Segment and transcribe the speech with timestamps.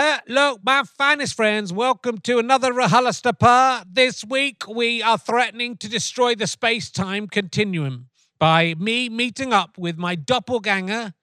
[0.00, 1.72] Hello, my finest friends.
[1.72, 3.84] Welcome to another RHLSTP.
[3.92, 8.08] This week, we are threatening to destroy the space time continuum
[8.38, 11.14] by me meeting up with my doppelganger,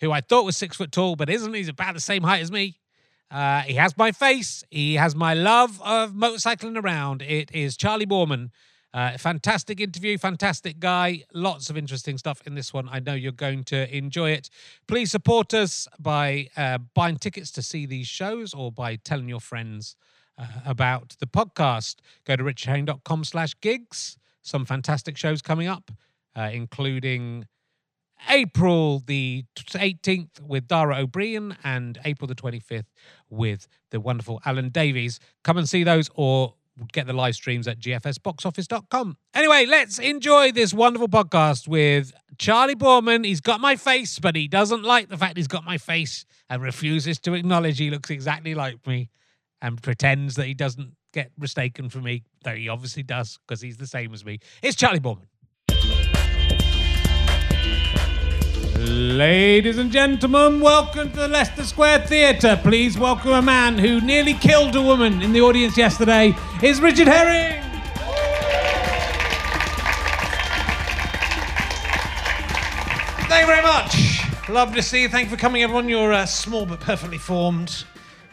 [0.00, 1.54] who I thought was six foot tall, but isn't.
[1.54, 2.80] He's about the same height as me.
[3.30, 4.64] Uh, he has my face.
[4.72, 7.22] He has my love of motorcycling around.
[7.22, 8.50] It is Charley Boorman.
[8.96, 11.22] Uh, fantastic interview, fantastic guy.
[11.34, 12.88] Lots of interesting stuff in this one.
[12.90, 14.48] I know you're going to enjoy it.
[14.88, 19.40] Please support us by uh, buying tickets to see these shows or by telling your
[19.40, 19.96] friends
[20.38, 21.96] uh, about the podcast.
[22.24, 24.16] Go to richardherring.com slash gigs.
[24.40, 25.90] Some fantastic shows coming up,
[26.34, 27.44] uh, including
[28.30, 32.86] April the 18th with Dara Ó Briain and April the 25th
[33.28, 35.20] with the wonderful Alan Davies.
[35.44, 36.54] Come and see those or
[36.92, 39.16] get the live streams at gfsboxoffice.com.
[39.34, 43.24] Anyway, let's enjoy this wonderful podcast with Charley Boorman.
[43.24, 46.62] He's got my face, but he doesn't like the fact he's got my face and
[46.62, 49.10] refuses to acknowledge he looks exactly like me
[49.62, 53.78] and pretends that he doesn't get mistaken for me, though he obviously does because he's
[53.78, 54.38] the same as me.
[54.62, 55.26] It's Charley Boorman.
[58.88, 62.56] Ladies and gentlemen, welcome to the Leicester Square Theatre.
[62.62, 66.32] Please welcome a man who nearly killed a woman in the audience yesterday.
[66.62, 67.60] Is Richard Herring.
[73.28, 74.48] Thank you very much.
[74.48, 75.08] Love to see you.
[75.08, 75.88] Thank you for coming, everyone.
[75.88, 77.82] You're uh, small but perfectly formed.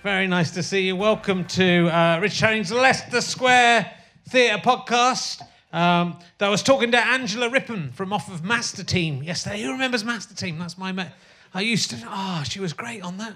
[0.03, 0.95] Very nice to see you.
[0.95, 3.91] Welcome to uh, Richard Herring's Leicester Square
[4.29, 5.41] Theatre podcast.
[5.73, 9.63] Um, I was talking to Angela Rippon from off of Master Team yesterday.
[9.63, 10.59] Who remembers Master Team?
[10.59, 11.07] That's my mate.
[11.51, 11.97] I used to.
[12.05, 13.33] Ah, oh, she was great on that.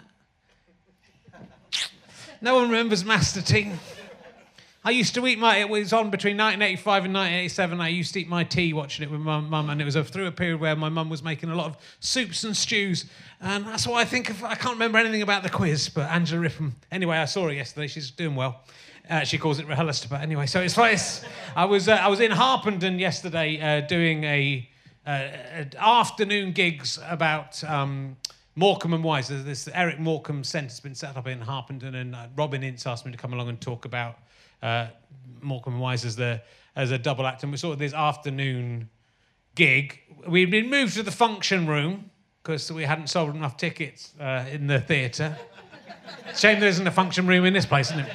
[2.40, 3.80] No one remembers Master Team.
[4.88, 5.58] I used to eat my.
[5.58, 7.82] It was on between 1985 and 1987.
[7.82, 10.04] I used to eat my tea watching it with my mum, and it was a,
[10.06, 13.04] through a period where my mum was making a lot of soups and stews,
[13.42, 14.42] and that's why I think of.
[14.46, 16.74] I can't remember anything about the quiz, but Angela Rippon.
[16.90, 17.88] Anyway, I saw her yesterday.
[17.88, 18.62] She's doing well.
[19.10, 20.46] Uh, she calls it RHLSTP, but anyway.
[20.46, 20.98] So it's like
[21.54, 24.70] I was uh, I was in Harpenden yesterday uh, doing a,
[25.06, 28.16] afternoon gigs about um,
[28.56, 29.28] Morecambe and Wise.
[29.28, 33.12] This Eric Morecambe Centre's been set up in Harpenden, and uh, Robin Ince asked me
[33.12, 34.20] to come along and talk about
[34.62, 34.88] uh,
[35.41, 36.41] Morecambe and Wise as the
[36.75, 38.90] as a double act, and we saw this afternoon
[39.56, 40.00] gig.
[40.28, 42.12] We'd been moved to the function room
[42.44, 45.35] because we hadn't sold enough tickets uh, in the theatre.
[46.35, 48.12] Shame there isn't a function room in this place, isn't it?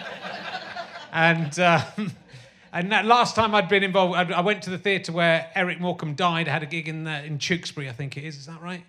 [1.12, 2.12] And, um,
[2.72, 5.80] and that last time I'd been involved, I, I went to the theatre where Eric
[5.80, 6.46] Morecambe died.
[6.46, 8.38] Had a gig in, the, in Tewkesbury, I think it is.
[8.38, 8.84] Is that right?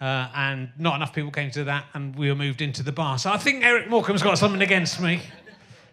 [0.00, 3.18] Uh, and not enough people came to that, and we were moved into the bar.
[3.18, 5.20] So I think Eric Morecambe's got something against me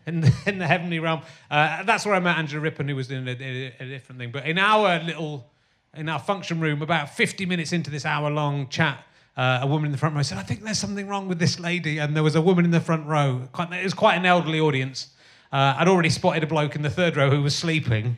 [0.07, 1.22] in the, in the heavenly realm.
[1.51, 4.31] Uh, that's where I met Angela Rippon, who was doing a, a, a, different thing.
[4.31, 5.51] But in our little,
[5.94, 9.03] in our function room, about 50 minutes into this hour-long chat,
[9.35, 11.59] uh, a woman in the front row said, "I think there's something wrong with this
[11.59, 13.47] lady." And there was a woman in the front row.
[13.51, 15.09] Quite, it was quite an elderly audience.
[15.51, 18.17] Uh, I'd already spotted a bloke in the third row who was sleeping.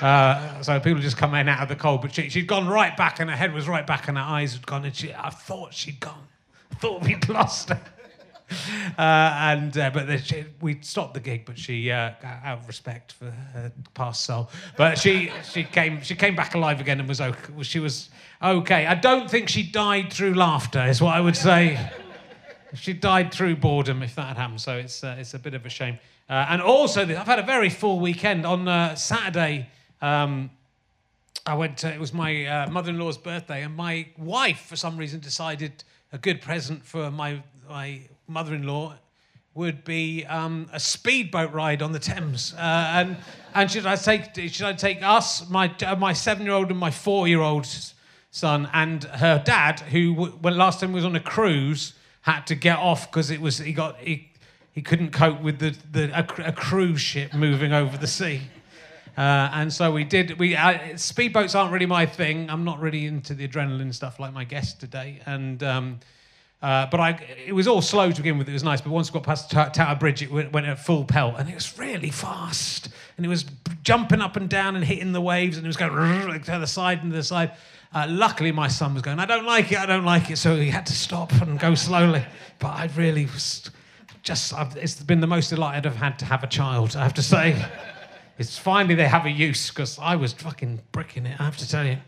[0.00, 2.00] Uh, so people just come in out of the cold.
[2.00, 4.54] But she, she'd gone right back and her head was right back and her eyes
[4.54, 4.84] had gone.
[4.84, 6.28] And she, I thought she'd gone.
[6.70, 7.80] I thought we'd lost her.
[8.98, 13.12] Uh, and uh, but she, we stopped the gig, but she, uh, out of respect
[13.12, 17.20] for her past soul, but she she came she came back alive again and was
[17.20, 17.62] okay.
[17.62, 18.10] She was
[18.42, 18.86] okay.
[18.86, 21.90] I don't think she died through laughter, is what I would say.
[22.74, 24.60] she died through boredom, if that had happened.
[24.60, 25.98] So it's uh, it's a bit of a shame.
[26.28, 28.44] Uh, and also, I've had a very full weekend.
[28.44, 29.70] On uh, Saturday,
[30.02, 30.50] um,
[31.46, 31.78] I went.
[31.78, 35.82] To, it was my mother-in-law's birthday, and my wife, for some reason, decided
[36.12, 38.94] a good present for my my mother-in-law
[39.54, 42.54] would be um, a speedboat ride on the Thames.
[42.54, 43.16] Uh, and
[43.54, 47.66] and should I take should I take us, my uh, my seven-year-old and my four-year-old
[48.30, 52.78] son, and her dad, who when last time was on a cruise, had to get
[52.78, 54.30] off because it was he got he
[54.72, 58.40] he couldn't cope with the, the a, a cruise ship moving over the sea.
[59.18, 60.38] Uh, and so we did.
[60.38, 62.48] We speedboats aren't really my thing.
[62.48, 65.20] I'm not really into the adrenaline stuff like my guest today.
[65.26, 66.00] And um,
[66.62, 68.48] uh, but I, it was all slow to begin with.
[68.48, 68.80] It was nice.
[68.80, 71.54] But once we got past Tower Bridge, it went, went at full pelt, and it
[71.54, 72.88] was really fast.
[73.16, 73.44] And it was
[73.82, 77.02] jumping up and down and hitting the waves, and it was going to the side
[77.02, 77.52] and to the side.
[77.92, 79.18] Uh, luckily, my son was going.
[79.18, 79.78] I don't like it.
[79.78, 80.38] I don't like it.
[80.38, 82.24] So he had to stop and go slowly.
[82.58, 83.68] But I really was
[84.22, 87.14] just, I've, it's been the most delighted I've had to have a child, I have
[87.14, 87.66] to say.
[88.38, 91.68] it's finally they have a use because I was fucking bricking it, I have to
[91.68, 91.98] tell you.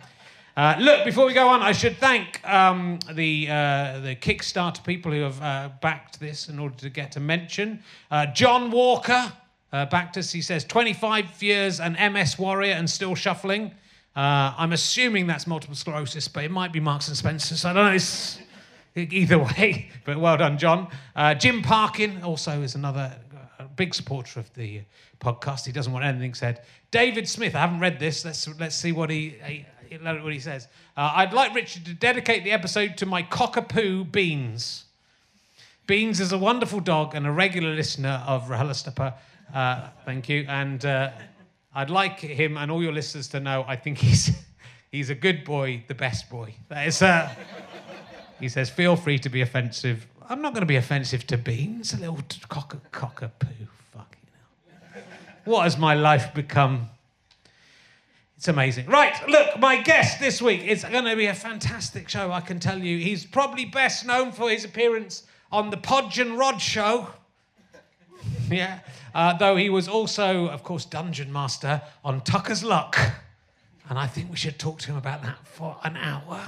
[0.57, 5.11] Uh, look, before we go on, I should thank um, the uh, the Kickstarter people
[5.11, 7.83] who have uh, backed this in order to get a mention.
[8.09, 9.33] Uh, John Walker
[9.73, 10.31] uh, backed us.
[10.31, 13.73] He says 25 years an MS warrior and still shuffling.
[14.15, 17.57] Uh, I'm assuming that's multiple sclerosis, but it might be Marks and Spencer.
[17.57, 17.93] So I don't know.
[17.93, 18.39] It's,
[18.97, 20.87] Either way, but well done, John.
[21.41, 23.13] Jim Parkin also is another
[23.75, 24.83] big supporter of the
[25.19, 25.67] podcast.
[25.67, 26.63] He doesn't want anything said.
[26.93, 28.25] David Smith, I haven't read this.
[28.25, 29.67] Let's let's see what he, he
[30.03, 30.69] what he says.
[30.97, 34.85] Uh, I'd like Richard to dedicate the episode to my cockapoo Beans.
[35.87, 39.15] Beans is a wonderful dog and a regular listener of RHLSTP.
[39.53, 40.47] Uh, thank you.
[40.49, 41.11] And uh,
[41.75, 44.31] I'd like him and all your listeners to know I think he's
[44.91, 46.55] he's a good boy, the best boy.
[46.69, 47.03] That is.
[47.03, 47.29] Uh,
[48.41, 50.07] he says, feel free to be offensive.
[50.29, 53.69] I'm not going to be offensive to Beans, a little cock- cockapoo.
[53.93, 54.27] Fucking
[54.93, 55.03] hell.
[55.45, 56.89] What has my life become?
[58.45, 58.89] It's amazing.
[58.89, 62.61] Right, look, my guest this week is going to be a fantastic show, I can
[62.61, 62.99] tell you.
[62.99, 67.09] He's probably best known for his appearance on the Podge and Rod show.
[68.51, 68.81] yeah.
[69.15, 72.99] Uh, though he was also, of course, Dungeon Master on Tucker's Luck.
[73.89, 76.43] And I think we should talk to him about that for an hour.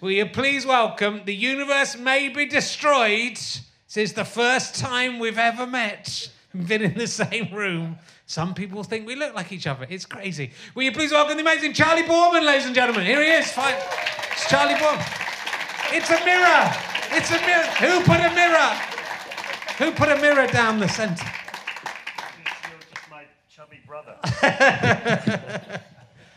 [0.00, 3.36] Will you please welcome The Universe May Be Destroyed?
[3.36, 7.96] This is the first time we've ever met, been in the same room.
[8.26, 9.86] Some people think we look like each other.
[9.88, 10.50] It's crazy.
[10.74, 13.06] Will you please welcome the amazing Charley Boorman, ladies and gentlemen?
[13.06, 13.52] Here he is.
[13.52, 13.76] Fine.
[14.32, 15.06] It's Charley Boorman.
[15.92, 16.74] It's a mirror.
[17.12, 17.66] It's a mirror.
[17.78, 18.70] Who put a mirror?
[19.78, 21.24] Who put a mirror down the centre?
[22.34, 24.18] You're just my chubby brother.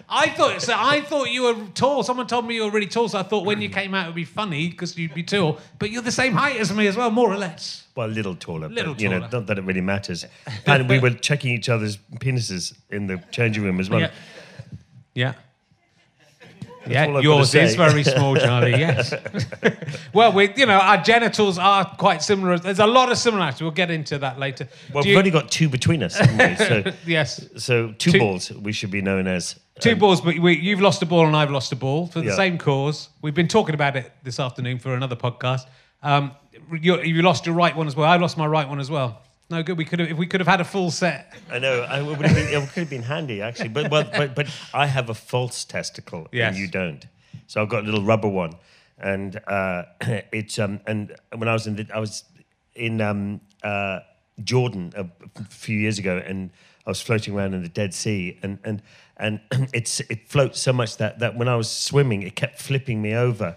[0.10, 0.74] I thought so.
[0.76, 2.04] I thought you were tall.
[2.04, 3.74] Someone told me you were really tall, so I thought when you mm.
[3.74, 5.60] came out it would be funny because you'd be tall.
[5.78, 7.86] But you're the same height as me as well, more or less.
[7.96, 9.32] Well, a little taller, Little but you know, taller.
[9.32, 10.26] not that it really matters.
[10.66, 14.02] And we were checking each other's penises in the changing room as well.
[14.02, 14.12] Yeah.
[15.14, 15.34] Yeah.
[16.90, 18.72] Yeah, yours is very small, Charley.
[18.72, 19.14] Yes.
[20.14, 22.58] well, we, you know, our genitals are quite similar.
[22.58, 23.62] There's a lot of similarities.
[23.62, 24.68] We'll get into that later.
[24.94, 26.66] Well, Do we've you- only got two between us, haven't we?
[26.70, 29.60] So, yes, so two, Two- balls we should be known as.
[29.80, 32.20] two um, balls, but we, you've lost a ball and I've lost a ball for
[32.20, 32.36] the Yeah.
[32.36, 33.10] same cause.
[33.22, 35.68] We've been talking about it this afternoon for another podcast.
[36.04, 36.32] Um,
[36.72, 38.10] you, you lost your right one as well.
[38.10, 39.22] I lost my right one as well.
[39.50, 39.78] No good.
[39.78, 41.34] We could have if we could have had a full set.
[41.52, 41.82] I know.
[41.82, 44.86] I would have been, it could have been handy actually, but well, but but I
[44.86, 46.50] have a false testicle Yes.
[46.50, 47.06] and you don't.
[47.48, 48.54] So I've got a little rubber one,
[49.00, 49.84] and uh,
[50.32, 52.24] it's um and when I was in the, I was
[52.76, 54.00] in um uh
[54.44, 55.06] Jordan a,
[55.40, 56.52] a few years ago, and
[56.86, 58.84] I was floating around in the Dead Sea, and and
[59.20, 59.40] and
[59.74, 63.14] it's it floats so much that that when I was swimming, it kept flipping me
[63.16, 63.56] over,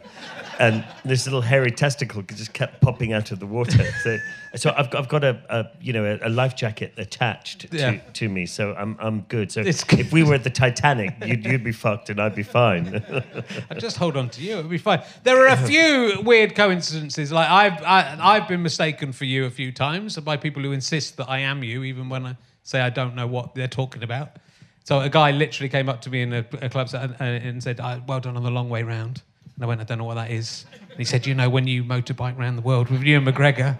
[0.58, 3.84] and this little hairy testicle just kept popping out of the water.
[4.02, 4.18] So
[4.54, 8.00] so I've got, I've got a, a you know a, life jacket attached to, Yeah.
[8.14, 9.50] to me, so I'm I'm good.
[9.52, 12.42] So It's if we were at the Titanic, you'd you'd be fucked and I'd be
[12.42, 13.02] fine.
[13.70, 14.58] I'd just hold on to you.
[14.58, 15.02] It'll be fine.
[15.22, 17.30] There are a few weird coincidences.
[17.32, 21.16] Like I've I, I've been mistaken for you a few times by people who insist
[21.18, 24.36] that I am you, even when I say I don't know what they're talking about.
[24.84, 27.80] So a guy literally came up to me in a, a club and, and said,
[27.80, 29.22] "Ah, "Well done on the long way round."
[29.54, 31.66] And I went, "I don't know what that is." And he said, "You know, when
[31.66, 33.78] you motorbike around the world with Ewan McGregor."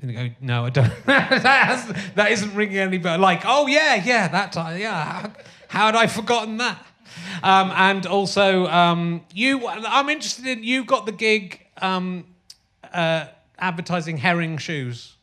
[0.00, 3.18] And you go, "No, I don't." that, that isn't ringing any bell.
[3.18, 5.04] Like, oh yeah, yeah, that time, yeah.
[5.04, 5.32] How,
[5.68, 6.84] how had I forgotten that?
[7.42, 9.66] Um, and also, um, you.
[9.68, 10.64] I'm interested in.
[10.64, 12.24] You got the gig um,
[12.92, 13.26] uh,
[13.58, 15.14] advertising herring shoes.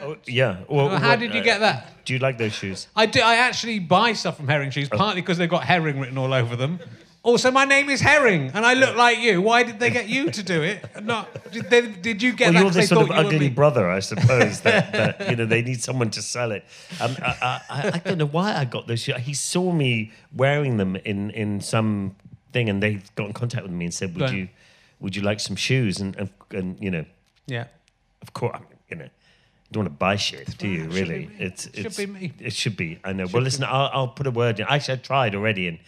[0.00, 0.58] Oh, yeah.
[0.68, 2.04] Well, How what- did you uh, get that?
[2.04, 2.88] Do you like those shoes?
[2.94, 3.20] I do.
[3.20, 4.70] I actually buy stuff from Herring Oh.
[4.72, 6.78] Shoes, partly because they've got herring written all over them.
[7.22, 9.40] Also, my name is Herring, and I look like you.
[9.40, 10.84] Why did they get you to do it?
[11.02, 13.48] Not did, they, did you get Well, you're the sort of thought you were ugly
[13.48, 14.60] brother, I suppose.
[14.60, 16.66] that, that you know they need someone to sell it.
[17.00, 19.16] Um, I, I, I don't know why I got those shoes.
[19.20, 22.14] He saw me wearing them in in some
[22.52, 24.48] thing, and they got in contact with me and said, "Would you
[25.00, 27.06] would you like some shoes?" And and, and you know,
[27.46, 27.68] Yeah.
[28.20, 28.58] of course,
[28.90, 29.08] you know.
[29.72, 30.84] Don't want to buy shit, do you?
[30.84, 31.26] Should Really?
[31.26, 31.30] me.
[31.38, 32.32] It's It should it's be me.
[32.38, 32.98] It should be.
[33.02, 33.26] I know.
[33.32, 34.66] well, listen, I'll, I'll put a word in.
[34.68, 35.78] Actually, I tried already, and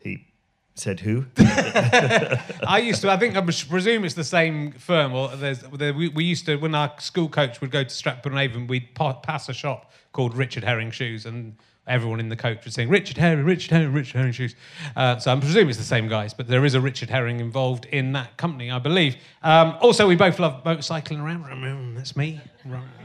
[0.00, 0.26] he
[0.74, 3.10] said, "Who?" I used to.
[3.10, 5.14] I think I presume it's the same firm.
[5.14, 8.32] Or there's, there, we, we used to when our school coach would go to Stratford
[8.32, 11.56] on Avon, we'd pa- pass a shop called Richard Herring Shoes, and
[11.88, 14.54] everyone in the coach would sing Richard Herring, Richard Herring, Richard Herring Shoes.
[14.96, 17.86] Uh, so I'm presuming it's the same guys, but there is a Richard Herring involved
[17.86, 19.16] in that company, I believe.
[19.42, 21.96] Um, also, we both love motorcycling around.
[21.96, 22.40] That's me.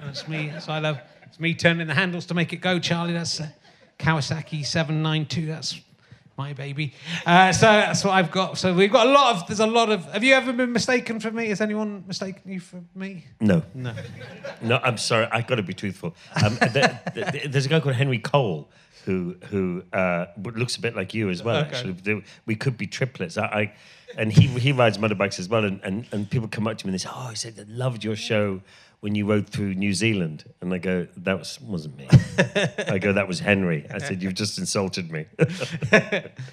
[0.03, 0.49] That's me.
[0.49, 0.99] That's I love.
[1.25, 3.13] It's me turning the handles to make it go, Charley.
[3.13, 3.49] That's uh,
[3.97, 5.47] Kawasaki 792.
[5.47, 5.81] That's
[6.37, 6.93] my baby.
[7.25, 8.57] Uh, so that's what I've got.
[8.57, 9.47] So we've got a lot of.
[9.47, 10.05] There's a lot of.
[10.13, 11.47] Have you ever been mistaken for me?
[11.49, 13.25] Has anyone mistaken you for me?
[13.39, 13.61] no.
[13.73, 13.93] No.
[14.61, 15.27] No, I'm sorry.
[15.31, 16.15] I've got to be truthful.
[16.43, 18.69] Um, there- there- there's a guy called Henry Cole
[19.05, 20.25] who who uh,
[20.55, 21.57] looks a bit like you as well.
[21.65, 21.75] Okay.
[21.77, 23.37] Actually, we could be triplets.
[23.37, 23.73] I, I
[24.17, 25.65] and he he rides motorbikes as well.
[25.65, 27.63] And, and, and people come up to me and they say, "Oh, I said I
[27.67, 28.61] loved your show
[29.03, 30.45] when you rode through New Zealand?
[30.62, 32.07] And I go, that was, wasn't me.
[32.88, 33.86] I go, that was Henry.
[33.93, 35.25] I said, you've just insulted me.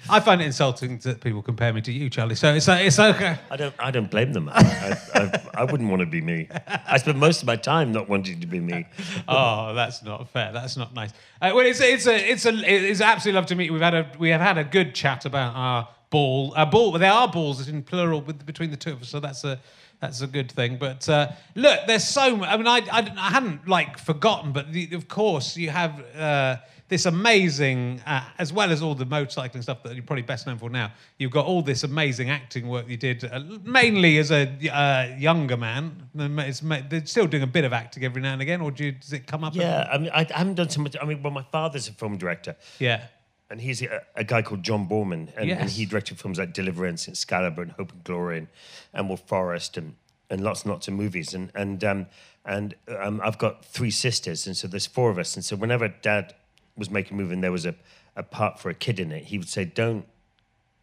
[0.09, 2.35] I find it insulting that people compare me to you, Charley.
[2.35, 3.37] So it's it's okay.
[3.49, 4.49] I don't, I don't blame them.
[4.51, 6.49] I, I, I wouldn't want to be me.
[6.67, 8.85] I spend most of my time not wanting to be me.
[9.27, 10.51] Oh, that's not fair.
[10.51, 11.11] That's not nice.
[11.41, 13.73] Uh, well, it's it's a it's a it's absolutely love to meet you.
[13.73, 16.53] We've had a we have had a good chat about our ball.
[16.55, 16.91] A ball.
[16.91, 19.59] There are balls in plural with, between the two of us, so that's a
[19.99, 20.77] that's a good thing.
[20.77, 22.49] But uh, look, there's so much.
[22.49, 26.57] I mean, I, I, I hadn't like forgotten, but the, of course you have uh,
[26.91, 30.57] this amazing, uh, as well as all the motorcycling stuff that you're probably best known
[30.57, 30.91] for now.
[31.17, 35.55] You've got all this amazing acting work you did, uh, mainly as a uh, younger
[35.55, 36.09] man.
[36.13, 38.91] It's, they're still doing a bit of acting every now and again, or do you,
[38.91, 39.55] does it come up?
[39.55, 40.97] Yeah, I mean, I, I haven't done so much.
[41.01, 42.57] I mean, well, my father's a film director.
[42.79, 43.05] Yeah.
[43.51, 47.07] And he's a, a guy called John Boorman, and, and he directed films like Deliverance,
[47.07, 48.47] and Excalibur, and Hope and Glory, and
[48.93, 49.95] Emerald Forest, and,
[50.29, 51.33] and lots and lots of movies.
[51.33, 52.07] And and um,
[52.45, 55.35] and um, I've got three sisters, and so there's four of us.
[55.35, 56.33] And so whenever Dad
[56.77, 57.75] was making a movie and there was a,
[58.15, 60.05] a part for a kid in it, he would say, "Don't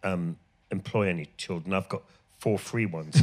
[0.02, 0.36] um,
[0.70, 1.74] employ any children.
[1.74, 2.02] I've got
[2.38, 3.22] four free ones."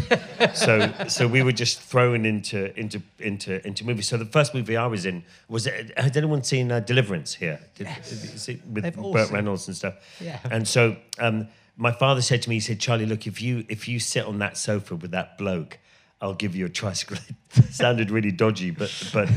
[0.53, 4.07] so so we were just thrown into into into into movies.
[4.07, 7.59] So the first movie I was in was had anyone seen uh, Deliverance here?
[7.75, 9.31] Did, it with They've Burt.
[9.31, 9.95] Reynolds and stuff.
[10.19, 10.39] Yeah.
[10.51, 13.87] And so um, my father said to me, he said, Charley, look, if you if
[13.87, 15.79] you sit on that sofa with that bloke,
[16.21, 17.17] I'll give you a tricycle.
[17.55, 19.29] It sounded really dodgy, but but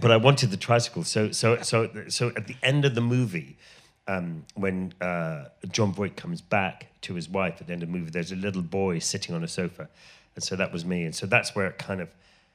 [0.00, 1.04] but I wanted the tricycle.
[1.04, 3.56] So so so so at the end of the movie,
[4.06, 7.98] um, when uh, Jon Voight comes back to his wife at the end of the
[7.98, 9.88] movie, there's a little boy sitting on a sofa,
[10.34, 11.04] and so that was me.
[11.04, 12.08] And so that's where it kind of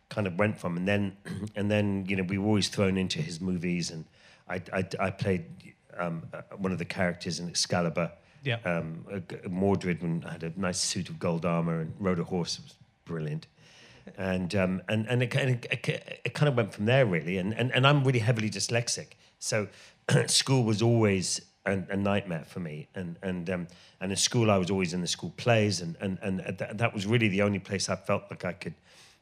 [0.10, 0.78] kind of went from.
[0.78, 1.18] And then
[1.56, 4.06] and then you know we were always thrown into his movies, and
[4.48, 5.46] I I, I played
[5.98, 8.12] um, uh, one of the characters in Excalibur.
[8.44, 8.58] Yeah.
[8.66, 9.06] Um,
[9.48, 12.58] Mordred when had a nice suit of gold armor and rode a horse.
[12.58, 13.46] It was brilliant.
[14.18, 17.38] And um, and and it, and it, it, it kind of went from there really.
[17.38, 19.68] And and, and I'm really heavily dyslexic, so
[20.28, 22.88] school was always a, a nightmare for me.
[22.96, 23.68] And and um,
[24.00, 26.94] and in school I was always in the school plays, and and and that, that
[26.94, 28.76] was really the only place I felt like I could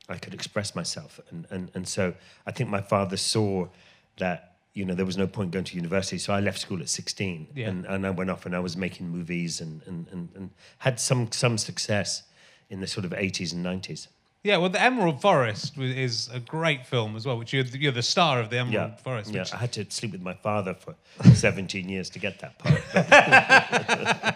[0.08, 1.20] I could express myself.
[1.30, 2.14] And and and so
[2.46, 3.68] I think my father saw
[4.18, 6.90] that you know there was no point going to university, so I left school at
[6.90, 7.70] 16, Yeah.
[7.70, 11.00] and and I went off and I was making movies and and and, and had
[11.00, 12.24] some some success
[12.70, 14.08] in the sort of 80s and 90s.
[14.42, 18.02] Yeah, well, the Emerald Forest is a great film as well, which you're, you're the
[18.02, 19.34] star of the Emerald Yeah, Forest.
[19.34, 19.44] yeah.
[19.54, 20.96] I had to sleep with my father for
[21.34, 22.82] 17 years to get that part.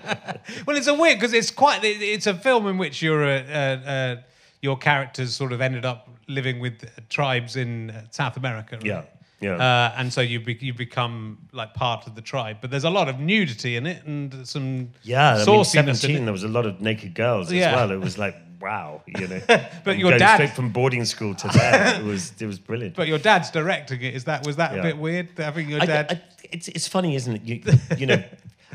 [0.68, 1.80] Well, it's a weird because it's quite.
[1.86, 4.26] It's a film in which you're a, a, a,
[4.62, 8.76] your characters sort of ended up living with tribes in uh, South America.
[8.76, 8.86] right?
[8.86, 9.04] Yeah,
[9.40, 9.56] yeah.
[9.56, 12.90] Uh, and so you be, you become like part of the tribe, but there's a
[12.90, 16.66] lot of nudity in it and some yeah, I mean, 17, there was a lot
[16.66, 17.74] of naked girls as Yeah.
[17.76, 17.92] well.
[17.92, 19.42] It was like, wow, you know.
[19.84, 22.96] But your dad- straight from boarding school to that, it was it was brilliant.
[22.96, 24.16] But your dad's directing it.
[24.16, 26.06] Is that was that a bit weird having your I- dad?
[26.12, 27.42] I- it's it's funny, isn't it?
[27.44, 27.62] You
[27.98, 28.24] you know,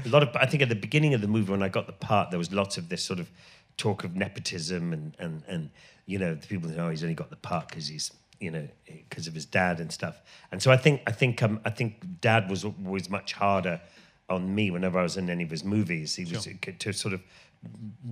[0.04, 1.92] a lot of I think at the beginning of the movie when I got the
[1.92, 3.30] part, there was lots of this sort of
[3.76, 5.70] talk of nepotism and and and
[6.06, 8.68] you know the people who know he's only got the part because he's you know
[8.86, 10.20] because of his dad and stuff.
[10.52, 13.80] And so I think I think um, I think dad was always much harder
[14.28, 16.14] on me whenever I was in any of his movies.
[16.16, 16.46] He was
[16.78, 17.22] to sort of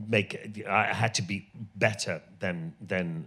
[0.09, 3.27] make I had to be better than than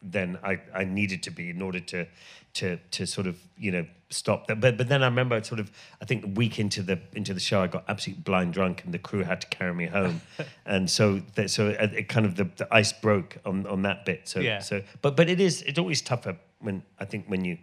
[0.00, 2.06] than I, I needed to be in order to
[2.54, 4.60] to to sort of you know stop that.
[4.60, 7.40] But but then I remember sort of I think a week into the into the
[7.40, 10.20] show I got absolutely blind drunk and the crew had to carry me home,
[10.66, 14.04] and so that, so it, it kind of the, the ice broke on on that
[14.04, 14.28] bit.
[14.28, 14.60] So Yeah.
[14.60, 17.58] so but but it is it's always tougher when I think when you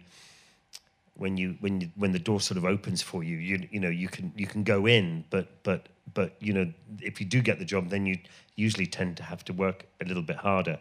[1.14, 3.88] when you when you when the door sort of opens for you you you know
[3.88, 7.58] you can you can go in but but but you know if you do get
[7.58, 8.16] the job then you
[8.54, 10.78] usually tend to have to work a little bit harder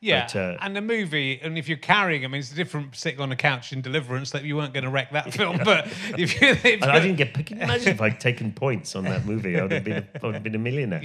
[0.00, 3.20] Yeah, But, uh, and the movie, and if you're carrying, I mean, it's different sitting
[3.20, 5.58] on a couch in Deliverance that you weren't going to wreck that film.
[5.64, 7.34] But if you, if And I didn't get.
[7.34, 9.58] Can you imagine if I'd taken points on that movie?
[9.58, 9.96] I would have been.
[9.96, 11.02] A, I would have been a millionaire.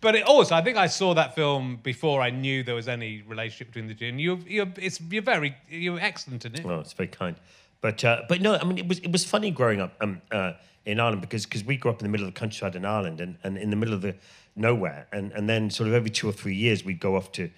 [0.00, 3.22] but it also, I think I saw that film before I knew there was any
[3.22, 4.06] relationship between the two.
[4.06, 6.64] And you're, you're, it's, you're very, you're excellent in it.
[6.64, 7.34] Well, it's very kind,
[7.80, 10.52] but uh, but no, I mean it was it was funny growing up um, uh,
[10.88, 13.20] in Ireland because because we grew up in the middle of the countryside in Ireland
[13.20, 14.14] and, and in the middle of the
[14.56, 17.50] nowhere, and and then sort of every two or three years we'd go off to.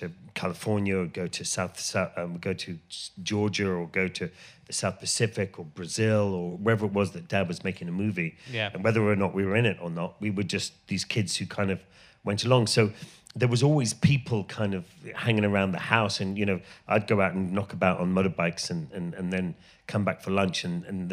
[0.00, 2.78] To California, or go to South, South um, go to
[3.22, 4.30] Georgia, or go to
[4.64, 8.38] the South Pacific, or Brazil, or wherever it was that Dad was making a movie.
[8.50, 8.70] Yeah.
[8.72, 11.36] And whether or not we were in it or not, we were just these kids
[11.36, 11.84] who kind of
[12.24, 12.68] went along.
[12.68, 12.92] So
[13.36, 17.20] there was always people kind of hanging around the house, and you know, I'd go
[17.20, 19.54] out and knock about on motorbikes, and and, and then
[19.86, 21.10] come back for lunch, and and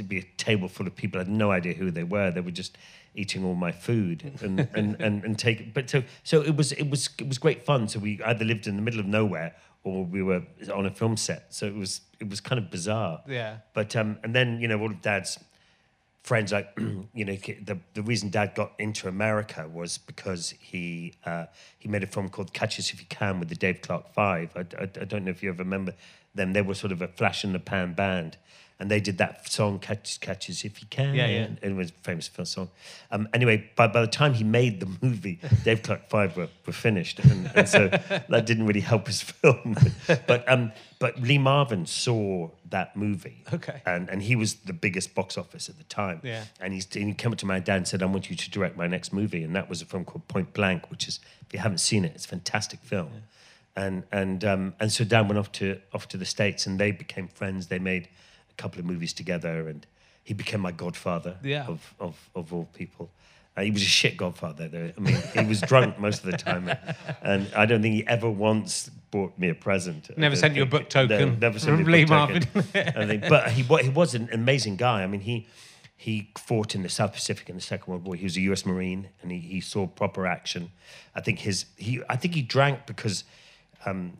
[0.00, 1.20] there'd be a table full of people.
[1.20, 2.30] I had no idea who they were.
[2.30, 2.76] They were just
[3.14, 6.88] eating all my food and and, and, and take but so so it was it
[6.88, 9.52] was it was great fun so we either lived in the middle of nowhere
[9.82, 10.42] or we were
[10.72, 11.54] on a film set.
[11.54, 13.22] So it was it was kind of bizarre.
[13.26, 13.58] Yeah.
[13.74, 15.38] But um, and then you know all of Dad's
[16.22, 16.68] friends like
[17.14, 21.46] you know the the reason Dad got into America was because he uh,
[21.78, 24.50] he made a film called Catch Us If You Can with the Dave Clark Five.
[24.56, 25.94] I, I, I don't know if you ever remember
[26.34, 26.52] them.
[26.52, 28.36] They were sort of a flash in the pan band.
[28.80, 31.14] And they did that song, "Catches Catch Us If You Can.
[31.14, 31.42] Yeah, yeah.
[31.42, 32.70] And it was a famous film song.
[33.10, 36.72] Um, anyway, by, by the time he made the movie, Dave Clark Five were, were
[36.72, 37.18] finished.
[37.18, 37.88] And, and so
[38.28, 39.76] that didn't really help his film.
[40.26, 43.44] but, um, but Lee Marvin saw that movie.
[43.52, 43.82] Okay.
[43.84, 46.20] And, and he was the biggest box office at the time.
[46.22, 46.44] Yeah.
[46.58, 48.50] And, he's, and he came up to my dad and said, I want you to
[48.50, 49.44] direct my next movie.
[49.44, 52.12] And that was a film called Point Blank, which is, if you haven't seen it,
[52.14, 53.10] it's a fantastic film.
[53.76, 56.92] And, and, um, and so Dan went off to, off to the States and they
[56.92, 57.66] became friends.
[57.66, 58.08] They made
[58.62, 59.86] couple of movies together and
[60.22, 61.66] he became my godfather Yeah.
[61.66, 63.10] of, of, of all people.
[63.56, 64.68] Uh, he was a shit godfather.
[64.68, 64.92] Though.
[64.96, 66.70] I mean, he was drunk most of the time,
[67.22, 70.16] and I don't think he ever once bought me a present.
[70.16, 72.10] Never sent you a book token No, never sent me a book.
[72.10, 72.44] Marvin.
[73.28, 75.02] But he he was an amazing guy.
[75.02, 75.48] I mean, he
[75.96, 78.14] he fought in the South Pacific in the Second World War.
[78.14, 78.64] He was a U.S.
[78.64, 80.70] Marine, and he, he saw proper action.
[81.18, 83.24] I think his he I think he drank because.
[83.86, 84.12] Um,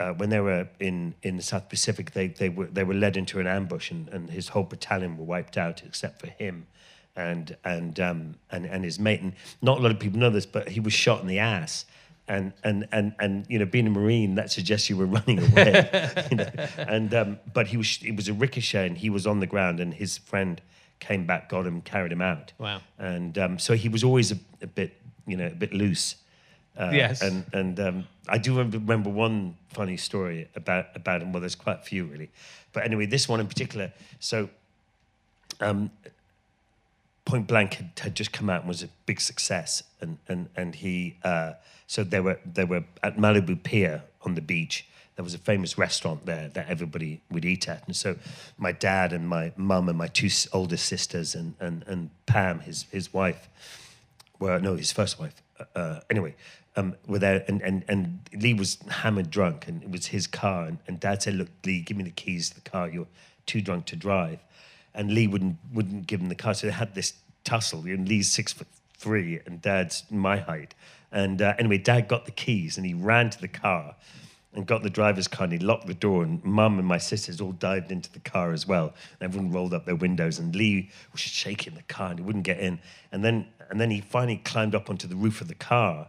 [0.00, 3.16] uh, when they were in, in the South Pacific, they, they were they were led
[3.16, 6.66] into an ambush, and, and his whole battalion were wiped out except for him
[7.16, 9.20] and and um, and and his mate.
[9.20, 11.84] And not a lot of people know this, but he was shot in the ass.
[12.28, 16.26] And and and and you know, being a marine, that suggests you were running away.
[16.30, 16.48] you know?
[16.78, 19.80] And um, but he was it was a ricochet, and he was on the ground,
[19.80, 20.60] and his friend
[21.00, 22.52] came back, got him, carried him out.
[22.58, 22.82] Wow.
[22.98, 26.16] And um, so he was always a, a bit you know a bit loose.
[26.80, 27.20] Uh, Yes.
[27.22, 31.32] And and um, I do remember, one funny story about about him.
[31.32, 32.30] Well, there's quite a few really,
[32.72, 33.92] but anyway, this one in particular.
[34.18, 34.48] So,
[35.60, 35.90] um,
[37.24, 40.74] Point Blank had, had just come out and was a big success, and and and
[40.74, 41.52] he uh,
[41.86, 44.86] so they were they were at Malibu Pier on the beach.
[45.16, 48.16] There was a famous restaurant there that everybody would eat at, and so
[48.56, 52.86] my dad and my mum and my two older sisters and and and Pam, his
[52.90, 53.48] his wife,
[54.38, 55.42] were no his first wife.
[55.58, 56.34] Uh, uh, anyway,
[56.76, 60.78] um, there, and, and and Lee was hammered drunk, and it was his car, and,
[60.86, 62.88] and Dad said, "Look, Lee, give me the keys to the car.
[62.88, 63.08] You're
[63.46, 64.40] too drunk to drive."
[64.94, 67.14] And Lee wouldn't wouldn't give him the car, so they had this
[67.44, 67.84] tussle.
[67.84, 70.74] And Lee's six foot three, and Dad's my height.
[71.10, 73.96] And uh, anyway, Dad got the keys, and he ran to the car.
[74.52, 77.40] And got the driver's car and he locked the door, and Mum and my sisters
[77.40, 78.92] all dived into the car as well.
[79.20, 82.44] And everyone rolled up their windows, and Lee was shaking the car and he wouldn't
[82.44, 82.80] get in.
[83.12, 86.08] And then, and then he finally climbed up onto the roof of the car,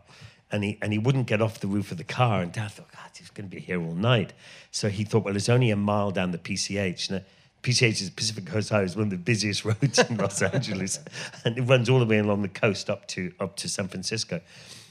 [0.52, 2.42] and he and he wouldn't get off the roof of the car.
[2.42, 4.34] And Dad thought, God, he's going to be here all night.
[4.72, 7.12] So he thought, well, it's only a mile down the PCH.
[7.12, 7.22] Now,
[7.64, 11.00] PCH is Pacific Coast Highway, is one of the busiest roads in Los Angeles,
[11.46, 14.42] and it runs all the way along the coast up to up to San Francisco.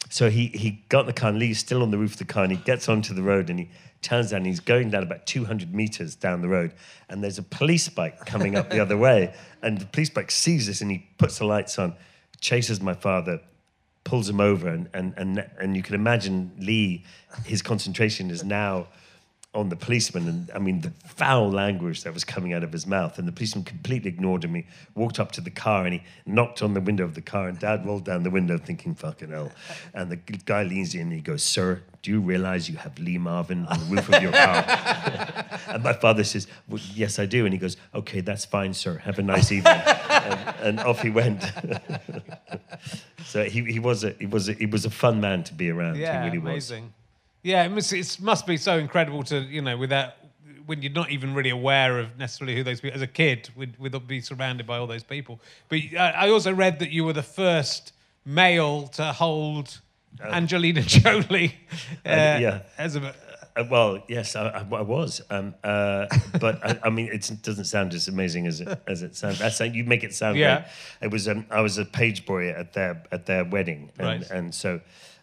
[0.08, 2.44] So he he got the car and Lee's still on the roof of the car,
[2.44, 3.70] and he gets onto the road and he
[4.02, 4.38] turns down.
[4.38, 6.72] And he's going down about 200 meters down the road,
[7.08, 10.66] and there's a police bike coming up the other way, and the police bike sees
[10.66, 11.94] this and he puts the lights on,
[12.40, 13.40] chases my father,
[14.04, 17.04] pulls him over, and and and and you can imagine Lee,
[17.44, 18.88] his concentration is now
[19.52, 22.86] on the policeman, and I mean the foul language that was coming out of his
[22.86, 24.54] mouth, and the policeman completely ignored him.
[24.54, 27.48] He walked up to the car and he knocked on the window of the car,
[27.48, 29.50] and Dad rolled down the window, thinking "fucking hell,"
[29.92, 33.18] and the guy leans in and he goes, "Sir, do you realize you have Lee
[33.18, 34.64] Marvin on the roof of your car?"
[35.68, 38.98] and my father says, well, "Yes, I do," and he goes, "Okay, that's fine, sir.
[38.98, 41.42] Have a nice evening," and, and off he went.
[43.30, 45.70] so he, he was a he was a, he was a fun man to be
[45.70, 45.96] around.
[45.96, 46.70] Yeah, he really was.
[46.70, 46.92] amazing.
[47.42, 50.14] Yeah, it must, it must be so incredible to you know without
[50.66, 53.78] when you're not even really aware of necessarily who those people as a kid with
[53.78, 55.40] with be surrounded by all those people.
[55.68, 57.92] But I, I also read that you were the first
[58.24, 59.80] male to hold
[60.20, 61.54] Angelina Jolie.
[62.04, 62.60] Uh, yeah.
[62.76, 63.14] as a
[63.70, 66.06] well, yes, I, I, I was, um, uh,
[66.40, 69.38] but I, I mean, it doesn't sound as amazing as it as it sounds.
[69.38, 70.36] That's you make it sound.
[70.38, 70.60] Yeah.
[70.60, 70.68] great.
[71.02, 71.28] It was.
[71.28, 74.30] Um, I was a page boy at their at their wedding, and, Right.
[74.30, 74.80] and so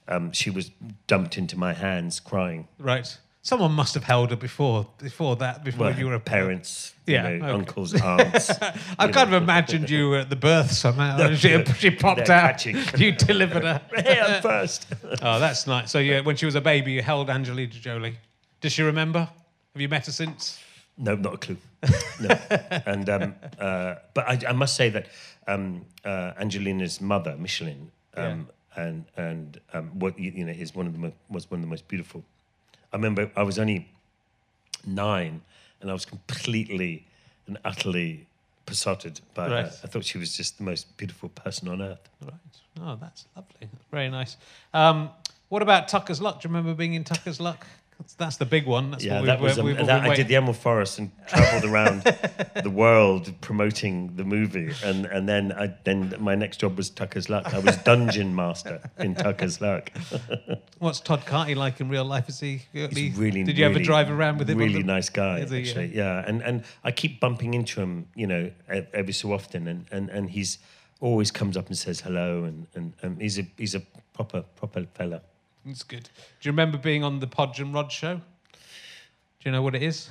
[0.07, 0.71] um, she was
[1.07, 2.67] dumped into my hands, crying.
[2.79, 3.17] right.
[3.47, 7.29] Someone must have held her before before that before Well, you were a parents, Yeah,
[7.29, 7.53] you know, okay.
[7.53, 8.49] uncles, aunts.
[8.99, 11.15] I've kind of imagined you were at the birth somehow.
[11.15, 11.63] No, she, yeah.
[11.75, 12.41] she popped out.
[12.49, 12.75] catching.
[12.97, 13.81] You delivered her.
[13.95, 14.87] hey, I'm first.
[15.21, 15.89] Oh, that's nice.
[15.91, 18.17] So yeah, when she was a baby, you held Angelina Jolie.
[18.59, 19.19] Does she remember?
[19.19, 20.59] Have you met her since?
[20.97, 21.57] No, not a clue.
[22.19, 22.29] No.
[22.85, 25.07] and um, uh, but I, I must say that
[25.47, 30.85] um, uh, Angelina's mother, Marcheline, um, and and um, what you, you know is one
[30.85, 32.25] of the mo- was one of the most beautiful.
[32.93, 33.89] I remember I was only
[34.85, 35.41] nine,
[35.81, 37.05] and I was completely
[37.47, 38.27] and utterly
[38.65, 39.65] besotted by Right.
[39.65, 39.71] her.
[39.83, 42.09] I thought she was just the most beautiful person on earth.
[42.21, 42.33] Right.
[42.81, 43.69] Oh, that's lovely.
[43.91, 44.35] Very nice.
[44.73, 45.09] Um,
[45.49, 46.41] what about Tucker's Luck?
[46.41, 47.65] Do you remember being in Tucker's Luck?
[48.15, 48.91] That's the big one.
[48.91, 49.59] That's Yeah, what that was.
[49.59, 52.03] Um, we've that, I did the Emerald Forest and travelled around
[52.63, 57.29] the world promoting the movie, and and then I then my next job was Tucker's
[57.29, 57.53] Luck.
[57.53, 59.91] I was dungeon master in Tucker's Luck.
[60.79, 62.29] What's Todd Carty like in real life?
[62.29, 62.63] Is he?
[62.71, 63.43] He's really.
[63.43, 64.57] Did you ever drive around with him?
[64.57, 65.59] Really nice guy, he, yeah?
[65.59, 65.95] actually.
[65.95, 70.09] Yeah, and and I keep bumping into him, you know, every so often, and and
[70.09, 70.59] and he's
[70.99, 73.81] always comes up and says hello, and and, and he's a he's a
[74.13, 75.21] proper proper fella.
[75.67, 76.03] It's good.
[76.03, 78.15] Do you remember being on the Podge and Rod show?
[78.15, 78.21] Do
[79.45, 80.09] you know what it is?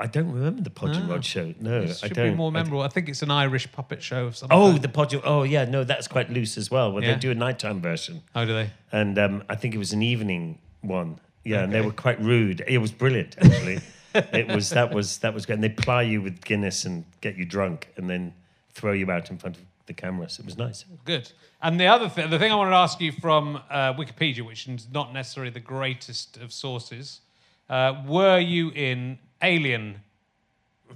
[0.00, 1.14] I don't remember the Podge and Ah.
[1.14, 1.54] Rod show.
[1.60, 2.30] No, It I should don't.
[2.32, 2.82] be more I d- memorable.
[2.82, 4.82] I think it's an Irish puppet show of some Oh, kind.
[4.82, 5.14] the Podge.
[5.22, 5.64] Oh, yeah.
[5.66, 6.92] No, that's quite loose as well.
[6.92, 7.14] Well, Yeah.
[7.14, 8.70] they do a nighttime version, How do they?
[8.90, 11.20] and um, I think it was an evening one.
[11.44, 11.86] Yeah, and they Okay.
[11.86, 12.64] were quite rude.
[12.66, 13.80] It was brilliant, actually.
[14.14, 15.54] it was that was that was good.
[15.54, 18.32] And they ply you with Guinness and get you drunk, and then
[18.72, 20.38] throw you out in front of the cameras.
[20.38, 20.84] It was nice.
[21.04, 21.32] Good.
[21.62, 24.68] And the other thing, the thing I wanted to ask you from uh, Wikipedia, which
[24.68, 27.20] is not necessarily the greatest of sources,
[27.68, 30.00] uh, were you in Alien?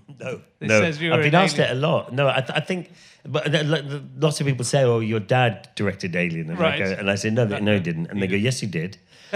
[0.21, 0.81] No, It no.
[0.81, 2.13] says you were I've been in asked it a lot.
[2.13, 2.91] No, I, th- I think,
[3.25, 6.75] but uh, th- lo- lots of people say, "Oh, your dad directed Alien," and, Right.
[6.83, 8.67] I, go, and I say, "No, th- no, he didn't." And they go, "Yes, he
[8.67, 8.99] did."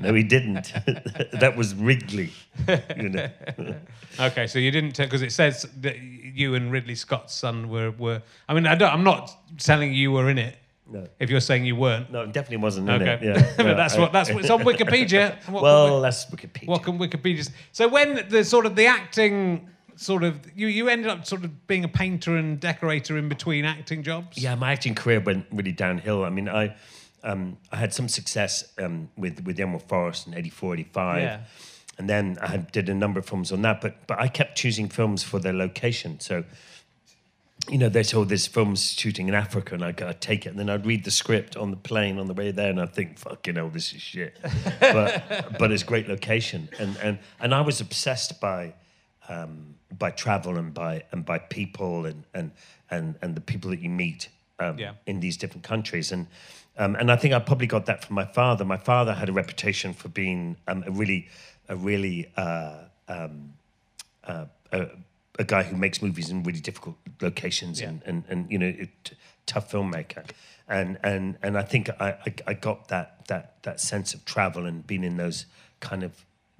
[0.00, 0.72] no, he didn't.
[1.32, 2.30] that was Ridley.
[2.96, 3.28] You know.
[4.20, 8.22] Okay, so you didn't because it says that you and Ridley Scott's son were were.
[8.48, 10.56] I mean, I don't, I'm not telling you were in it.
[10.90, 11.06] No.
[11.20, 12.10] If you're saying you weren't.
[12.10, 13.22] No, it definitely wasn't Okay, it.
[13.22, 15.36] Yeah, but No, that's I- what that's what it's on Wikipedia.
[15.48, 16.66] What, Well, that's Wikipedia.
[16.66, 17.48] what can Wikipedia?
[17.72, 21.66] So when the sort of the acting sort of you you ended up sort of
[21.66, 24.38] being a painter and decorator in between acting jobs.
[24.38, 26.24] Yeah, my acting career went really downhill.
[26.24, 26.74] I mean, I
[27.24, 31.22] um, I had some success um, with with Emerald Forest in 84, 85.
[31.22, 31.40] Yeah.
[31.98, 34.88] And then I did a number of films on that, but but I kept choosing
[34.88, 36.20] films for their location.
[36.20, 36.44] So,
[37.68, 40.50] you know, they told this film's shooting in Africa, and I go, I'd take it,
[40.50, 42.94] and then I'd read the script on the plane on the way there, and I'd
[42.94, 44.38] think, fucking hell, this is shit.
[44.80, 48.74] but but it's great location, and and and I was obsessed by
[49.28, 52.52] um, by travel and by and by people and and
[52.90, 54.28] and and the people that you meet
[54.60, 54.92] um, Yeah.
[55.06, 56.26] in these different countries and.
[56.80, 58.64] Um, and I think I probably got that from my father.
[58.64, 61.26] My father had a reputation for being um, a really,
[61.68, 63.54] a really uh, um,
[64.22, 64.86] uh, a,
[65.38, 68.86] a guy who makes movies in really difficult locations and, and, and you know a
[69.04, 70.24] t- tough filmmaker.
[70.68, 74.66] And and and I think I, I, I got that that that sense of travel
[74.66, 75.46] and being in those
[75.80, 76.12] kind of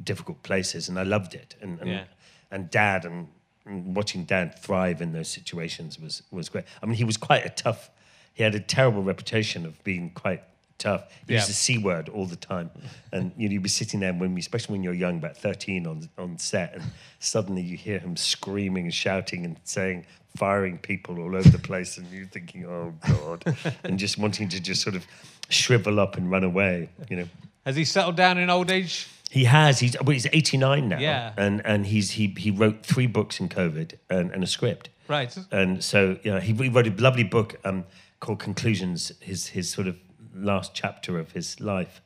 [0.02, 1.56] difficult places and I loved it.
[1.60, 2.04] And and, Yeah.
[2.50, 3.28] and dad and,
[3.66, 6.64] and watching dad thrive in those situations was was great.
[6.82, 7.90] I mean he was quite a tough
[8.32, 10.42] he had a terrible reputation of being quite
[10.78, 11.46] tough he used Yeah.
[11.48, 12.70] the c word all the time
[13.12, 16.08] and you know, you'd be sitting there when especially when you're young about 13 on
[16.16, 16.84] on set and
[17.18, 21.98] suddenly you hear him screaming and shouting and saying firing people all over the place
[21.98, 23.44] and you're thinking oh god
[23.84, 25.04] and just wanting to just sort of
[25.48, 27.28] shrivel up and run away you know
[27.66, 29.08] Has he settled down in old age?
[29.30, 31.32] he has he's well, he's 89 now Yeah.
[31.36, 35.36] and and he's he he wrote three books in covid and, and a script Right.
[35.50, 37.84] and so you know, he, he wrote a lovely book um,
[38.20, 39.96] called Conclusions, his his sort of
[40.38, 42.00] last chapter of his life,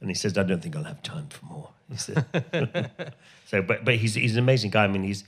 [0.00, 2.24] and he says, "I don't think I'll have time for more." He said.
[3.46, 4.84] so, but but he's he's an amazing guy.
[4.84, 5.24] I mean, he's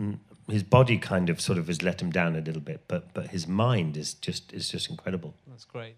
[0.00, 3.12] mm, his body kind of sort of has let him down a little bit, but
[3.14, 5.34] but his mind is just is just incredible.
[5.46, 5.96] That's great.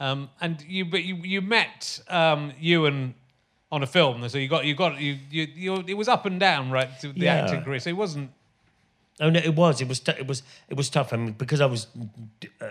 [0.00, 3.14] Um, and you, but you, you met um, Ewan
[3.70, 6.40] on a film, so you got, you got, you, you, you it was up and
[6.40, 6.88] down, right?
[7.00, 7.34] The Yeah.
[7.36, 8.32] acting career, so it wasn't.
[9.20, 9.80] Oh no, it was.
[9.80, 10.00] It was.
[10.00, 10.42] T- it was.
[10.68, 11.12] It was tough.
[11.12, 11.86] I mean, because I was
[12.60, 12.66] uh,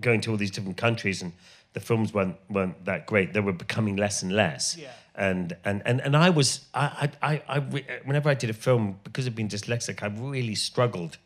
[0.00, 1.32] going to all these different countries, and
[1.72, 3.32] the films weren't weren't that great.
[3.32, 4.76] They were becoming less and less.
[4.76, 4.90] Yeah.
[5.14, 6.66] And and and and I was.
[6.74, 10.06] I I I, I re- whenever I did a film, because of being dyslexic, I
[10.06, 11.18] really struggled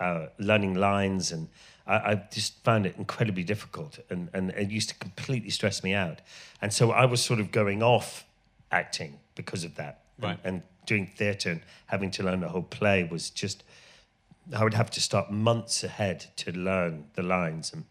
[0.00, 1.48] uh, learning lines, and
[1.86, 5.94] I, I just found it incredibly difficult, and and it used to completely stress me
[5.94, 6.20] out.
[6.60, 8.26] And so I was sort of going off
[8.70, 10.02] acting because of that.
[10.20, 10.38] Right.
[10.44, 13.62] And, and doing theatre and having to learn the whole play was just
[14.56, 17.86] I would have to start months ahead to learn the lines and it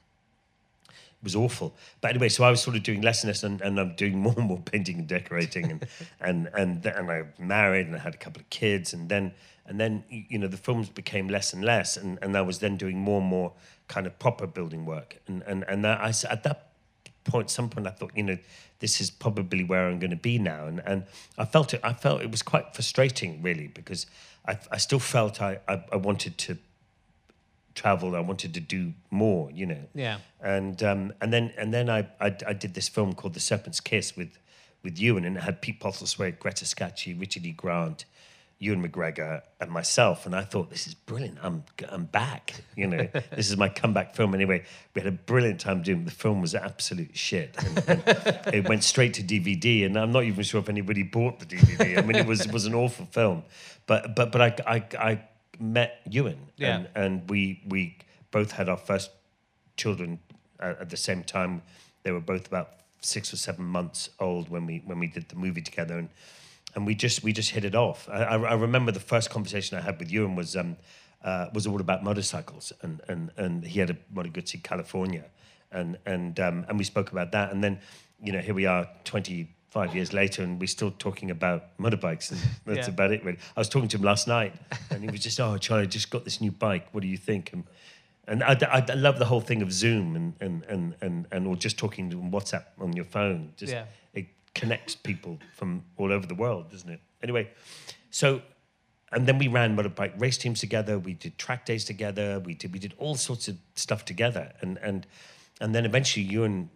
[1.23, 1.75] was awful.
[2.01, 4.19] But anyway, so I was sort of doing less and less and, and I'm doing
[4.25, 5.87] more and more painting and decorating and
[6.19, 9.33] and and and I married and I had a couple of kids and then
[9.65, 12.77] and then you know the films became less and less and, and I was then
[12.77, 13.53] doing more and more
[13.87, 16.69] kind of proper building work and and and that I at that
[17.23, 18.37] point some point I thought you know
[18.79, 21.03] this is probably where I'm going to be now and and
[21.37, 24.05] I felt it I felt it was quite frustrating really because
[24.47, 26.57] I, I still felt I, I, I wanted to
[27.77, 30.17] travel I wanted to do more you know Yeah.
[30.41, 33.79] and um, and then and then I, I I did this film called The Serpent's
[33.79, 34.37] Kiss with
[34.83, 37.51] with Ewan and it had Pete Postlethwaite, Greta Scacchi, Richard E.
[37.51, 38.05] Grant,
[38.59, 41.37] Ewan McGregor and myself, and I thought this is brilliant.
[41.43, 42.53] I'm I'm back.
[42.75, 44.33] You know, this is my comeback film.
[44.33, 44.59] Anyway,
[44.93, 46.01] we had a brilliant time doing.
[46.01, 46.05] it.
[46.05, 47.55] The film was absolute shit.
[47.63, 48.03] And, and
[48.57, 51.97] it went straight to DVD, and I'm not even sure if anybody bought the DVD.
[51.97, 53.43] I mean, it was it was an awful film,
[53.87, 54.77] but but but I I,
[55.11, 55.21] I
[55.59, 56.75] met Ewan, Yeah.
[56.77, 57.97] and, and we we
[58.31, 59.11] both had our first
[59.75, 60.19] children
[60.59, 61.61] at, at the same time.
[62.03, 62.69] They were both about
[63.01, 66.09] six or seven months old when we when we did the movie together, and
[66.75, 68.07] and we just we just hit it off.
[68.09, 70.77] I, I, I remember the first conversation I had with Ewan was um,
[71.23, 75.25] uh, was all about motorcycles, and and and he had a Moto Guzzi California,
[75.71, 77.79] and and um, and we spoke about that, and then
[78.21, 79.53] you know here we are twenty.
[79.77, 82.93] Five years later, and we're still talking about motorbikes, and that's Yeah.
[82.95, 83.23] about it.
[83.23, 84.53] Really, I was talking to him last night,
[84.89, 86.87] and he was just, "Oh, Charley, I just got this new bike.
[86.93, 87.63] What do you think?" And
[88.27, 91.45] and I, I, I love the whole thing of Zoom and and and and, and
[91.45, 93.53] or just talking on WhatsApp on your phone.
[93.55, 93.85] Just Yeah.
[94.15, 96.99] it connects people from all over the world, doesn't it?
[97.21, 97.47] Anyway,
[98.09, 98.41] so
[99.11, 100.97] and then we ran motorbike race teams together.
[100.97, 102.39] We did track days together.
[102.39, 105.05] We did we did all sorts of stuff together, and and
[105.61, 106.69] and then eventually you and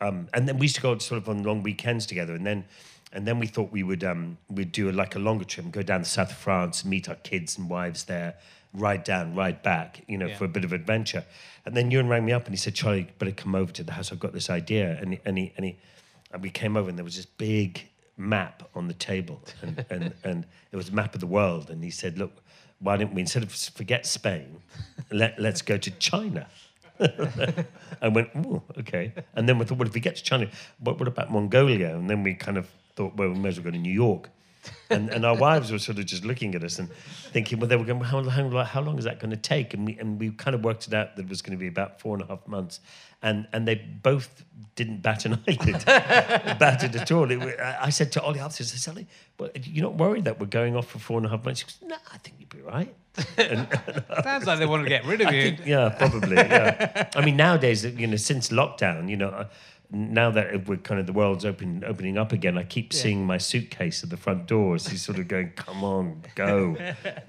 [0.00, 2.64] um, and then we used to go sort of on long weekends together, and then
[3.12, 5.72] and then we thought we would um, we'd do a, like a longer trip, and
[5.72, 8.34] go down to south of France, meet our kids and wives there,
[8.74, 10.36] ride down, ride back, you know, Yeah.
[10.36, 11.24] for a bit of adventure.
[11.64, 13.92] And then Ewan rang me up and he said, "Charley, better come over to the
[13.92, 14.12] house.
[14.12, 15.76] I've got this idea." And he, and he, and he
[16.32, 20.12] and we came over, and there was this big map on the table, and and,
[20.24, 21.70] and it was a map of the world.
[21.70, 22.32] And he said, "Look,
[22.80, 24.60] why don't we instead of forget Spain,
[25.10, 26.48] let let's go to China."
[28.02, 28.30] I went,
[28.78, 29.12] okay.
[29.34, 30.48] And then we thought, well, if we get to China,
[30.80, 31.94] what, what about Mongolia?
[31.96, 34.30] And then we kind of thought, well, we may as well go to New York.
[34.90, 36.90] And, and our wives were sort of just looking at us and
[37.32, 39.74] thinking, well, they were going, how, how, how long is that going to take?
[39.74, 41.66] And we, and we kind of worked it out that it was going to be
[41.66, 42.80] about four and a half months.
[43.22, 44.44] And, and they both
[44.76, 47.30] didn't bat an eyelid, batted it at all.
[47.30, 49.06] It, I I said to Ollie afterwards, I said, Ollie,
[49.38, 51.60] well, you're not worried that we're going off for four and a half months?
[51.60, 52.94] She goes, no, I think you'd be right.
[54.22, 55.56] Sounds like they want to get rid of you.
[55.64, 56.36] Yeah, probably.
[56.36, 57.08] Yeah.
[57.14, 59.48] I mean, nowadays, you know, since lockdown, you know, uh,
[59.90, 63.38] now that we're kind of the world's open, opening up again, I keep seeing my
[63.38, 64.78] suitcase at the front door.
[64.78, 66.76] So he's sort of going, "Come on, go,"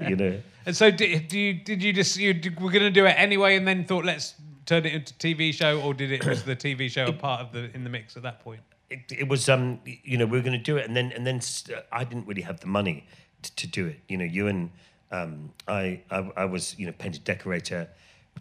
[0.07, 0.41] you know.
[0.65, 3.15] And so, did, do you did you just you did, we're going to do it
[3.17, 6.55] anyway, and then thought let's turn it into TV show, or did it was the
[6.55, 8.61] TV show a part of the in the mix at that point?
[8.89, 11.25] It, it was, um, you know, we were going to do it, and then and
[11.25, 13.05] then st- I didn't really have the money
[13.41, 13.99] to, to do it.
[14.07, 14.71] You know, you and
[15.11, 17.89] um, I, I, I was, you know, painter decorator,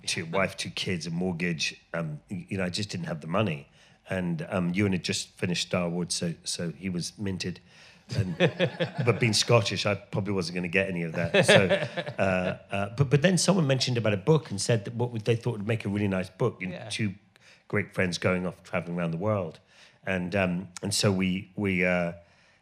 [0.05, 1.81] two wife, two kids, a mortgage.
[1.95, 3.69] Um, you know, I just didn't have the money.
[4.09, 7.61] And um, Ewan had just finished Star Wars, so so he was minted.
[8.17, 8.37] And,
[9.05, 11.45] but being Scottish, I probably wasn't going to get any of that.
[11.45, 11.87] So,
[12.19, 15.35] uh, uh, but but then someone mentioned about a book and said that what they
[15.35, 16.59] thought would make a really nice book.
[16.61, 16.89] You know, Yeah.
[16.89, 17.15] two
[17.69, 19.59] great friends going off traveling around the world,
[20.07, 22.13] and um, and so we we uh,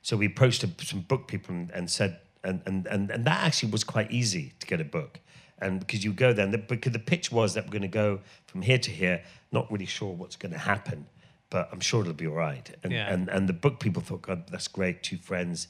[0.00, 3.70] so we approached some book people and, and said and, and and and that actually
[3.70, 5.20] was quite easy to get a book.
[5.58, 7.88] And because you go there, and the, because the pitch was that we're going to
[7.88, 11.06] go from here to here, not really sure what's going to happen,
[11.54, 12.68] but I'm sure it'll be all right.
[12.82, 13.12] And, Yeah.
[13.14, 15.68] and and the book people thought, God, that's great, two friends,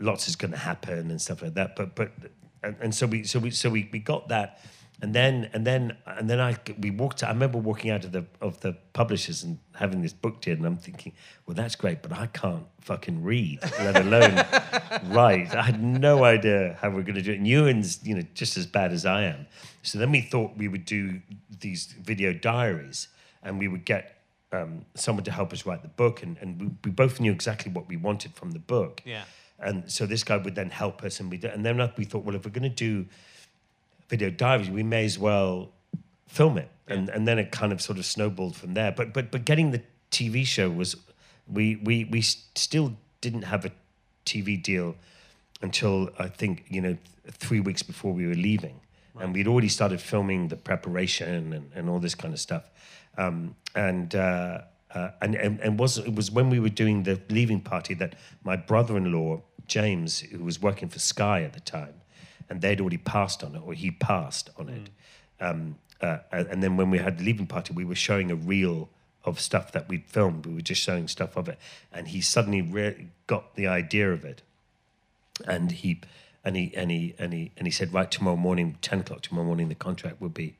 [0.00, 1.76] lots is going to happen and stuff like that.
[1.76, 2.10] But but
[2.62, 4.48] and, and so we so we so we, we got that,
[5.02, 7.22] and then and then and then I we walked.
[7.22, 10.64] I remember walking out of the of the publishers and having this book deal, and
[10.64, 11.12] I'm thinking,
[11.44, 14.36] well, that's great, but I can't fucking read, let alone
[15.14, 15.54] write.
[15.54, 17.36] I had no idea how we are going to do it.
[17.36, 19.46] And Ewan's you know just as bad as I am.
[19.82, 21.20] So then we thought we would do
[21.60, 23.08] these video diaries,
[23.42, 24.12] and we would get.
[24.54, 27.72] Um, someone to help us write the book, and, and we, we both knew exactly
[27.72, 29.02] what we wanted from the book.
[29.04, 29.24] Yeah.
[29.58, 32.24] And so this guy would then help us, and we did, and then we thought,
[32.24, 33.06] well, if we're going to do
[34.08, 35.70] video diaries, we may as well
[36.28, 38.92] film it, and and then it kind of sort of snowballed from there.
[38.92, 40.96] But but but getting the TV show was,
[41.50, 43.72] we we we still didn't have a
[44.26, 44.96] TV deal
[45.62, 46.96] until I think you know
[47.30, 48.80] three weeks before we were leaving,
[49.18, 52.64] and we'd already started filming the preparation and, and all this kind of stuff,
[53.16, 54.14] um, and.
[54.14, 54.62] Uh,
[54.94, 58.14] uh, and, and and was it was when we were doing the leaving party that
[58.44, 61.94] my brother-in-law James, who was working for Sky at the time,
[62.48, 64.90] and they'd already passed on it, or he passed on it.
[65.40, 68.36] Um, uh, and and then when we had the leaving party, we were showing a
[68.36, 68.88] reel
[69.24, 70.46] of stuff that we'd filmed.
[70.46, 71.58] We were just showing stuff of it,
[71.92, 74.42] and he suddenly re- got the idea of it,
[75.46, 76.02] and he
[76.44, 79.46] and he and he and he and he said, right tomorrow morning, ten o'clock tomorrow
[79.46, 80.56] morning, the contract will be.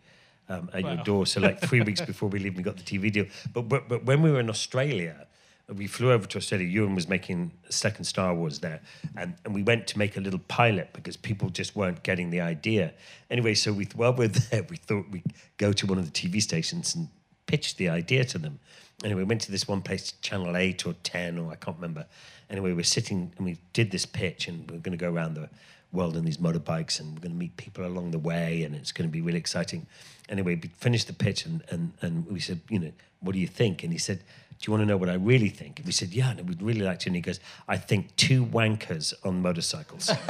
[0.47, 1.25] Um, at your door.
[1.25, 3.25] So like three weeks before we leave, we got the TV deal.
[3.55, 5.27] But, but but when we were in Australia,
[5.73, 6.67] we flew over to Australia.
[6.67, 8.81] Ewan was making a second Star Wars there,
[9.17, 12.41] and, and we went to make a little pilot because people just weren't getting the
[12.41, 12.93] idea.
[13.31, 16.43] Anyway, so we while we're there, we thought we'd go to one of the TV
[16.43, 17.09] stations and
[17.47, 18.59] pitched the idea to them.
[19.03, 22.07] Anyway, we went to this one place, Channel 8 or 10, or I can't remember.
[22.49, 25.35] Anyway, we're sitting and we did this pitch, and we are going to go around
[25.35, 25.49] the
[25.95, 28.93] world on these motorbikes, and we're going to meet people along the way, and it's
[28.93, 29.87] going to be really exciting.
[30.29, 33.47] Anyway, we finished the pitch, and, and, and we said, you know, what do you
[33.47, 33.83] think?
[33.83, 34.23] And he said,
[34.61, 35.79] do you want to know what I really think?
[35.79, 37.09] And we said, yeah, and we'd really like to.
[37.09, 40.09] And he goes, I think two wankers on motorcycles.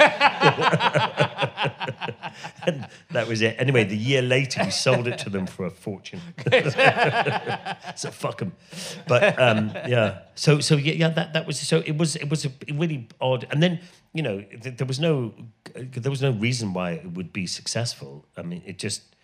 [2.65, 3.55] and that was it.
[3.59, 6.21] Anyway, the year later, we sold it to them for a fortune.
[7.95, 8.53] so fuck them.
[9.07, 12.45] But um, yeah, so so yeah, yeah, that that was so it was it was
[12.45, 13.47] a really odd.
[13.51, 13.79] And then
[14.13, 15.33] you know th- there was no
[15.75, 18.25] there was no reason why it would be successful.
[18.35, 19.14] I mean, it just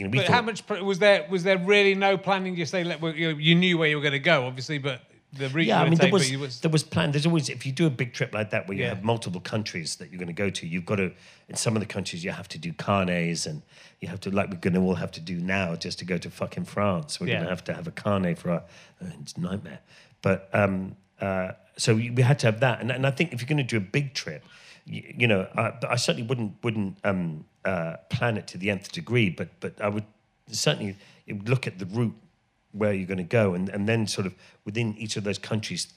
[0.00, 1.26] you know, But thought, how much pr- was there?
[1.30, 2.56] Was there really no planning?
[2.56, 5.02] You say you, knew where you were going to go, obviously, but
[5.34, 7.12] the route Yeah, I mean, there was, was there was plan.
[7.12, 8.94] There's always if you do a big trip like that where you Yeah.
[8.94, 11.12] have multiple countries that you're going to go to, you've got to.
[11.50, 13.60] In some of the countries, you have to do carnets, and
[14.00, 16.16] you have to like we're going to all have to do now just to go
[16.16, 17.20] to fucking France.
[17.20, 18.62] We're going to have to have a carnet for our
[19.02, 19.80] uh, it's a nightmare.
[20.22, 23.42] But um, uh, so we we had to have that, and, and I think if
[23.42, 24.44] you're going to do a big trip,
[24.90, 28.92] you, you know, I, I certainly wouldn't wouldn't um, uh, plan it to the nth
[28.92, 30.04] degree, but but I would
[30.50, 30.96] certainly
[31.46, 32.16] look at the route
[32.72, 35.92] where you're going to go, and, and then sort of within each of those countries,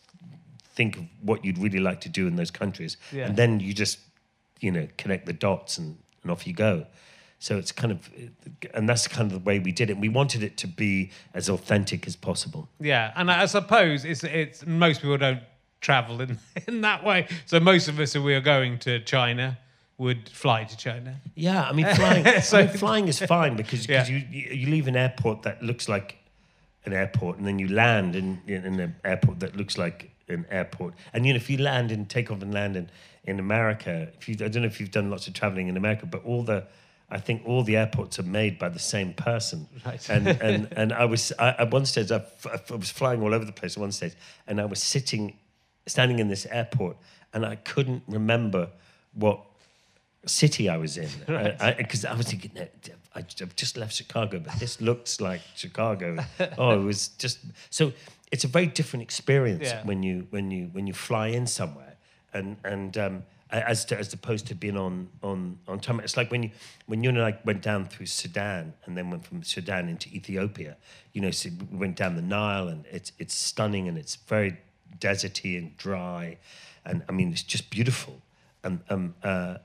[0.75, 3.27] think of what you'd really like to do in those countries, Yeah.
[3.27, 3.99] and then you just
[4.59, 6.85] you know connect the dots and, and off you go.
[7.39, 8.09] So it's kind of,
[8.73, 9.97] and that's kind of the way we did it.
[9.97, 12.69] We wanted it to be as authentic as possible.
[12.79, 13.11] yeah.
[13.17, 15.41] And I suppose it's it's most people don't
[15.83, 17.27] travel in in that way.
[17.45, 19.57] So most of us, if we are going to China,
[19.99, 21.15] would fly to China.
[21.35, 24.07] Yeah, I mean, flying, So- I mean, flying is fine because Yeah.
[24.07, 26.17] you, you leave an airport that looks like
[26.85, 30.93] an airport, and then you land in in an airport that looks like an airport.
[31.13, 32.89] And you know, if you land and take off and land in
[33.25, 36.05] in America, if you I don't know if you've done lots of traveling in America,
[36.05, 36.63] but all the
[37.09, 39.67] I think all the airports are made by the same person.
[39.85, 40.09] Right.
[40.09, 43.33] And and and I was I, at one stage I, f- I was flying all
[43.33, 44.13] over the place at one stage,
[44.47, 45.37] and I was sitting,
[45.85, 46.97] standing in this airport,
[47.33, 48.69] and I couldn't remember
[49.13, 49.41] what
[50.25, 51.09] city I was in
[51.77, 52.65] because I, was thinking "No,
[53.13, 56.17] I, I've just left Chicago, but this looks like Chicago.
[56.57, 57.91] oh, it was just so.
[58.31, 59.83] It's a very different experience Yeah.
[59.83, 61.95] when you when you when you fly in somewhere,
[62.33, 65.99] and and um, as to, as opposed to being on on on time.
[65.99, 66.51] It's like when you
[66.87, 70.77] when you and I went down through Sudan and then went from Sudan into Ethiopia.
[71.13, 74.57] You know, so we went down the Nile, and it's it's stunning and it's very
[74.99, 76.37] deserty and dry,
[76.85, 78.21] and I mean it's just beautiful.
[78.63, 79.57] And um, uh,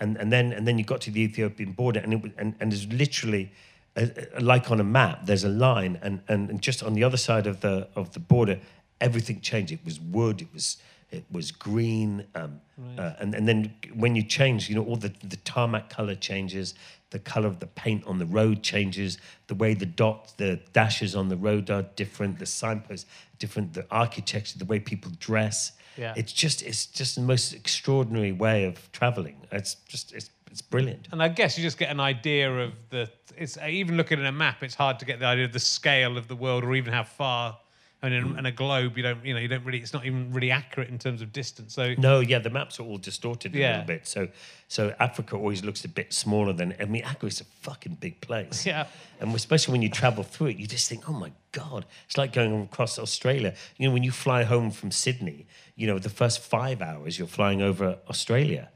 [0.00, 2.54] and and then and then you got to the Ethiopian border, and it was, and
[2.60, 3.52] and there's literally.
[3.96, 7.04] A, a- like on a map, there's a line, and, and, and just on the
[7.04, 8.58] other side of the of the border,
[9.00, 9.70] everything changed.
[9.72, 10.78] It was wood, it was
[11.12, 12.60] it was green, um,
[12.98, 16.74] uh, and and then when you change, you know, all the the tarmac color changes,
[17.14, 21.14] the color of the paint on the road changes, the way the dots, the dashes
[21.14, 23.06] on the road are different, the signposts
[23.38, 25.70] different, the architecture, the way people dress.
[25.96, 26.12] Yeah.
[26.16, 29.36] It's just it's just the most extraordinary way of traveling.
[29.52, 31.06] It's just it's it's brilliant.
[31.12, 33.08] And I guess you just get an idea of the.
[33.36, 34.64] It's even looking at a map.
[34.64, 37.04] It's hard to get the idea of the scale of the world, or even how
[37.04, 37.58] far.
[38.04, 39.78] I mean, in, in a globe, you don't, you know, you don't really.
[39.78, 41.72] It's not even really accurate in terms of distance.
[41.74, 43.70] So No, yeah, the maps are all distorted a Yeah.
[43.70, 44.06] little bit.
[44.06, 44.28] So
[44.68, 48.20] so Africa always looks a bit smaller than I mean Africa is a fucking big
[48.20, 48.66] place.
[48.66, 48.86] Yeah.
[49.20, 51.86] And especially when you travel through it, you just think, oh my God.
[52.06, 53.54] It's like going across Australia.
[53.78, 57.26] You know, when you fly home from Sydney, you know, the first five hours you're
[57.38, 58.68] flying over Australia.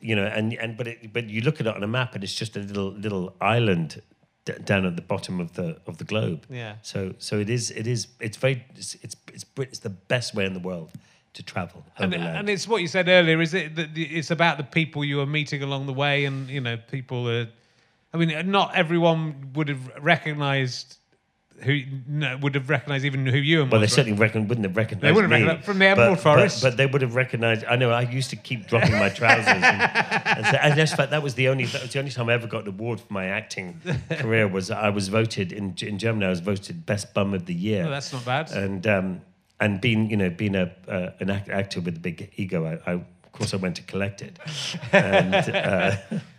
[0.00, 2.22] You know, and, and but it, but you look at it on a map and
[2.22, 4.00] it's just a little little island
[4.48, 6.46] d- down at the bottom of the of the globe.
[6.50, 6.76] Yeah.
[6.82, 10.46] So so it is it is it's very it's it's it's, it's the best way
[10.46, 10.90] in the world
[11.34, 11.84] to travel.
[11.98, 13.40] and, and it's what you said earlier.
[13.40, 16.60] Is it that it's about the people you are meeting along the way, and you
[16.60, 17.48] know, people are.
[18.12, 20.97] I mean, not everyone would have recognised
[21.62, 23.90] who no, would have recognised even who you and Well, they right?
[23.90, 25.60] certainly reckon, wouldn't have recognised They wouldn't me.
[25.62, 26.62] from the Emerald but, Forest.
[26.62, 27.64] But, but they would have recognised.
[27.68, 27.90] I know.
[27.90, 31.10] I used to keep dropping my trousers, and, and, so, and that's fact.
[31.10, 31.64] That was the only.
[31.66, 34.46] That was the only time I ever got an award for my acting career.
[34.46, 36.26] Was I was voted in in Germany.
[36.26, 37.84] I was voted best bum of the year.
[37.86, 38.50] Oh, that's not bad.
[38.52, 39.20] and um,
[39.60, 42.90] and being you know being a uh, an act- actor with a big ego, I,
[42.90, 44.38] I of course I went to collect it.
[44.92, 45.96] And, uh,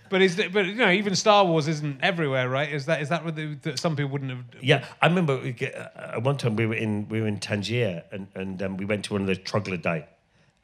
[0.10, 2.72] But is that, but you know even Star Wars isn't everywhere, right?
[2.72, 4.44] Is that is that what the, that some people wouldn't have?
[4.62, 7.40] Yeah, I remember we get, uh, at one time we were in we were in
[7.40, 10.08] Tangier and and um, we went to one of those troglodyte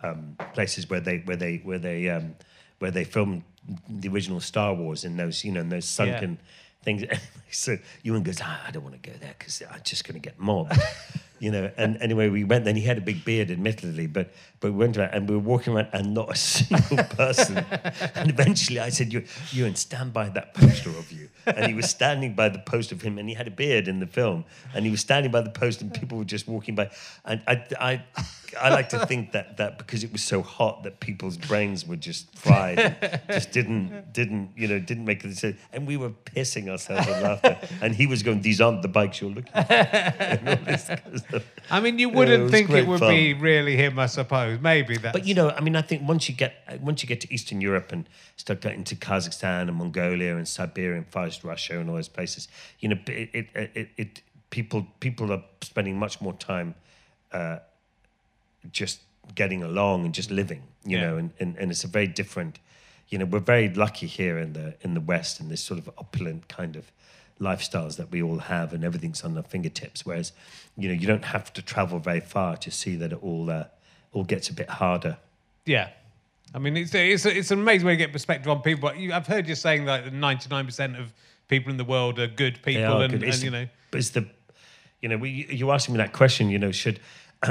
[0.03, 2.35] um, places where they where they where they um,
[2.79, 3.43] where they filmed
[3.89, 6.39] the original Star Wars in those you know in those sunken
[6.83, 7.03] things.
[7.55, 10.19] so Ewan goes, ah, I don't want to go there because I'm just going to
[10.19, 10.73] get mobbed.
[11.39, 11.69] you know.
[11.77, 12.65] And anyway, we went.
[12.65, 15.41] Then he had a big beard, admittedly, but but we went around and we were
[15.41, 17.63] walking around, and not a single person.
[18.15, 21.73] and eventually, I said, "You, you, and stand by that poster of you." And he
[21.73, 24.45] was standing by the poster of him, and he had a beard in the film,
[24.73, 26.89] and he was standing by the post, and people were just walking by.
[27.25, 28.03] And I, I,
[28.59, 31.95] I like to think that that because it was so hot that people's brains were
[31.95, 35.55] just fried, just didn't didn't you know didn't make it.
[35.73, 37.44] And we were pissing ourselves with laughter,
[37.81, 39.73] and he was going, "These aren't the bikes you're looking." for.
[39.73, 41.43] And all this kind of stuff.
[41.69, 43.09] I mean, you wouldn't was think it would fun.
[43.13, 44.59] be really him, I suppose.
[44.59, 45.13] Maybe that.
[45.13, 47.61] But you know, I mean, I think once you get once you get to Eastern
[47.61, 51.89] Europe and start getting to Kazakhstan and Mongolia and Siberia and Far East Russia and
[51.89, 52.47] all those places,
[52.79, 56.75] you know, it it, it, it people people are spending much more time
[57.31, 57.57] uh,
[58.71, 59.01] just
[59.33, 61.09] getting along and just living, you Yeah.
[61.09, 62.59] know, and, and, and it's a very different,
[63.09, 65.89] you know, we're very lucky here in the in the West in this sort of
[65.97, 66.91] opulent kind of
[67.39, 70.05] lifestyles that we all have and everything's on our fingertips.
[70.05, 70.31] Whereas,
[70.77, 73.65] you know, you don't have to travel very far to see that it all uh,
[74.13, 75.17] all gets a bit harder.
[75.65, 75.89] Yeah.
[76.53, 78.89] I mean, it's, it's, it's an amazing way to get perspective on people.
[78.89, 81.13] But you, I've heard you saying that 99% of
[81.47, 83.01] people in the world are good people.
[83.01, 83.23] Are and, good.
[83.23, 84.25] and, you know, but it's the,
[85.01, 86.49] you know, we, you asking me that question.
[86.49, 86.99] You know, should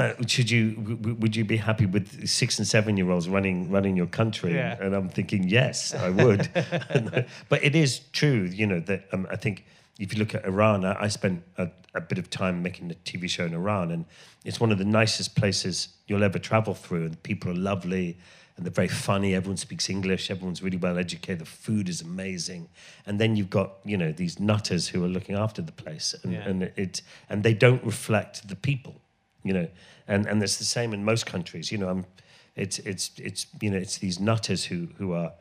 [0.27, 4.07] should you would you be happy with six and seven year olds running running your
[4.07, 4.53] country?
[4.53, 4.77] Yeah.
[4.81, 6.49] And I'm thinking yes, I would.
[7.49, 9.65] but it is true, you know, that um, I think
[9.99, 12.95] if you look at Iran, I, I spent a, a bit of time making a
[12.95, 14.05] TV show in Iran, and
[14.43, 18.17] it's one of the nicest places you'll ever travel through, and people are lovely.
[18.57, 19.35] And they're very funny.
[19.35, 20.31] Everyone speaks English.
[20.31, 21.39] Everyone's really well educated.
[21.39, 22.69] The food is amazing.
[23.05, 26.31] And then you've got you know these nutters who are looking after the place, and,
[26.33, 26.47] Yeah.
[26.49, 28.95] and it and they don't reflect the people,
[29.45, 29.67] you know.
[30.07, 31.71] And and it's the same in most countries.
[31.71, 32.05] You know, I'm,
[32.55, 35.31] it's it's it's you know it's these nutters who who are,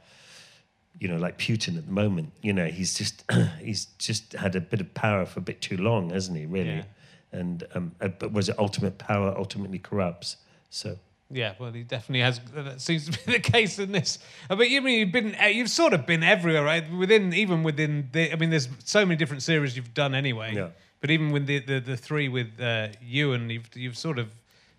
[1.01, 2.33] you know, like Putin at the moment.
[2.43, 3.25] You know, he's just
[3.61, 6.47] he's just had a bit of power for a bit too long, hasn't he?
[6.47, 6.77] Really.
[6.77, 6.85] Yeah.
[7.33, 10.37] And um, uh, but was it ultimate power ultimately corrupts?
[10.71, 10.97] So.
[11.31, 12.41] yeah, well, he definitely has.
[12.55, 14.19] That seems to be the case in this.
[14.49, 16.85] Uh, But you mean you've been, uh, you've sort of been everywhere, right?
[16.93, 20.55] Within, even within the, I mean, there's so many different series you've done anyway.
[20.55, 20.69] Yeah.
[21.05, 24.31] But even with the, the, the three with uh, you and you've, you've sort of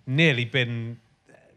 [0.07, 0.99] nearly been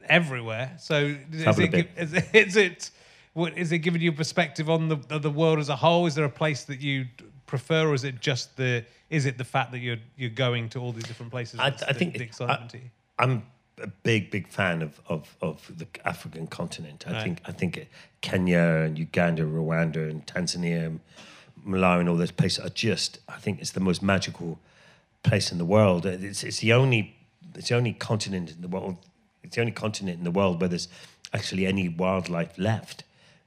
[0.07, 0.73] everywhere.
[0.79, 1.89] So is it, bit.
[1.97, 2.91] is it, is it,
[3.33, 6.05] what, is it giving you a perspective on the, the world as a whole?
[6.05, 7.07] Is there a place that you
[7.47, 10.81] prefer or is it just the, is it the fact that you're, you're going to
[10.81, 11.59] all these different places?
[11.59, 12.75] I, I the, think the excitement.
[13.19, 13.45] I, am
[13.81, 17.07] a big, big fan of, of, of the African continent.
[17.09, 17.23] I Right.
[17.23, 17.89] think I think
[18.21, 20.99] Kenya and Uganda, Rwanda and Tanzania,
[21.67, 23.19] Malawi and all those places are just.
[23.29, 24.59] I think it's the most magical
[25.23, 26.07] place in the world.
[26.07, 27.17] It's, it's the only
[27.55, 28.97] it's the only continent in the world.
[29.43, 30.89] It's the only continent in the world where there's
[31.33, 33.05] actually any wildlife left.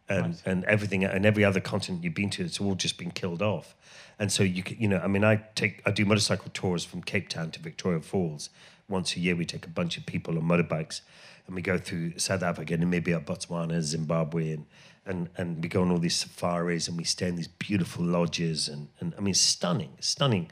[0.10, 3.42] And, and everything and every other continent you've been to, it's all just been killed
[3.42, 3.78] off.
[4.20, 7.30] And so you you know, I mean, I take I do motorcycle tours from Cape
[7.30, 8.50] Town to Victoria Falls
[8.90, 9.38] once a year.
[9.38, 11.00] We take a bunch of people on motorbikes,
[11.48, 14.66] and we go through South Africa, Namibia, Botswana, Zimbabwe, and
[15.06, 18.68] and and we go on all these safaris, and we stay in these beautiful lodges,
[18.68, 20.52] and and I mean, stunning, stunning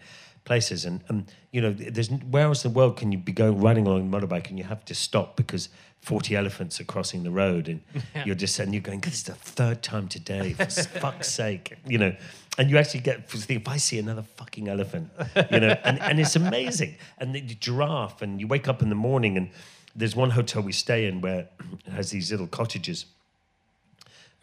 [0.49, 0.85] places.
[0.85, 3.85] And um, you know, there's where else in the world can you be going riding
[3.85, 5.69] along a motorbike and you have to stop because
[6.01, 7.81] 40 elephants are crossing the road and
[8.25, 11.97] you're just and you're going, this is the third time today, for fuck's sake, you
[11.97, 12.15] know.
[12.57, 15.09] And you actually get think, if I see another fucking elephant,
[15.51, 16.95] you know, and, and it's amazing.
[17.19, 19.49] And the giraffe, and you wake up in the morning and
[19.95, 21.51] there's one hotel we stay in where it
[21.91, 23.05] has these little cottages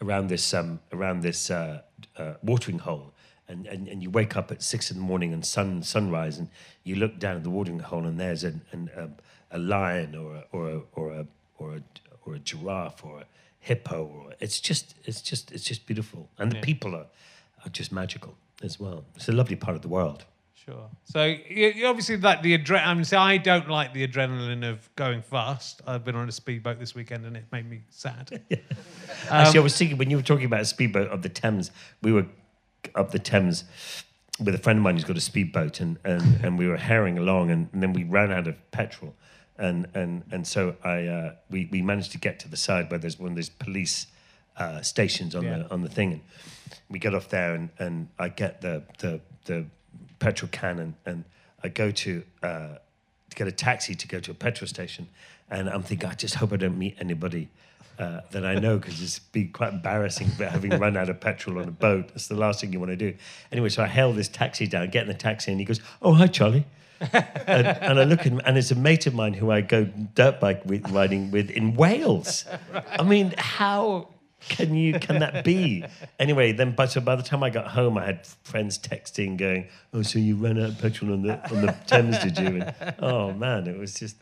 [0.01, 1.81] around this um, around this uh,
[2.17, 3.13] uh, watering hole,
[3.47, 6.49] and, and and you wake up at six in the morning and sun sunrise, and
[6.83, 10.35] you look down at the watering hole, and there's an, an, a, a lion or
[10.35, 11.27] a, or a, or a
[11.57, 11.81] or a
[12.25, 13.25] or a giraffe or a
[13.59, 17.07] hippo, or it's just it's just it's just beautiful, and the people are
[17.65, 19.05] are just magical as well.
[19.15, 20.25] It's a lovely part of the world.
[20.67, 20.89] Sure.
[21.05, 22.85] So you, obviously like the adrenaline.
[22.87, 25.81] I mean, see, I don't like the adrenaline of going fast.
[25.87, 28.43] I've been on a speedboat this weekend and it made me sad.
[28.49, 28.57] yeah.
[29.31, 32.11] Actually, I was thinking when you were talking about a speedboat of the Thames, we
[32.11, 32.25] were
[32.95, 33.63] up the Thames
[34.43, 37.17] with a friend of mine who's got a speedboat, and, and, and we were herring
[37.17, 39.15] along, and, and then we ran out of petrol,
[39.57, 42.99] and and and so I uh, we we managed to get to the side where
[42.99, 44.07] there's one of those police
[44.57, 45.59] uh, stations on Yeah.
[45.59, 46.21] the on the thing, and
[46.89, 49.65] we get off there, and, and I get the the the
[50.19, 51.23] petrol can, and, and
[51.63, 52.23] I go to.
[52.43, 52.67] Uh,
[53.29, 55.05] to get a taxi to go to a petrol station,
[55.49, 57.49] and I'm thinking, I just hope I don't meet anybody
[57.99, 59.19] uh, that I know because it's
[59.53, 62.09] quite embarrassing having run out of petrol on a boat.
[62.09, 63.15] That's the last thing you want to do.
[63.51, 66.13] Anyway, so I hail this taxi down, get in the taxi, and he goes, "Oh,
[66.13, 66.65] hi, Charley."
[66.99, 69.85] and, and I look at him, and it's a mate of mine who I go
[69.85, 72.45] dirt bike with, riding with in Wales.
[72.91, 74.09] I mean, how
[74.49, 74.99] can you?
[74.99, 75.83] Can that be?
[76.19, 79.67] Anyway, then, but so by the time I got home, I had friends texting, going,
[79.93, 82.95] "Oh, so you ran out of petrol on the on the Thames, did you?" And,
[82.99, 84.15] oh man, it was just.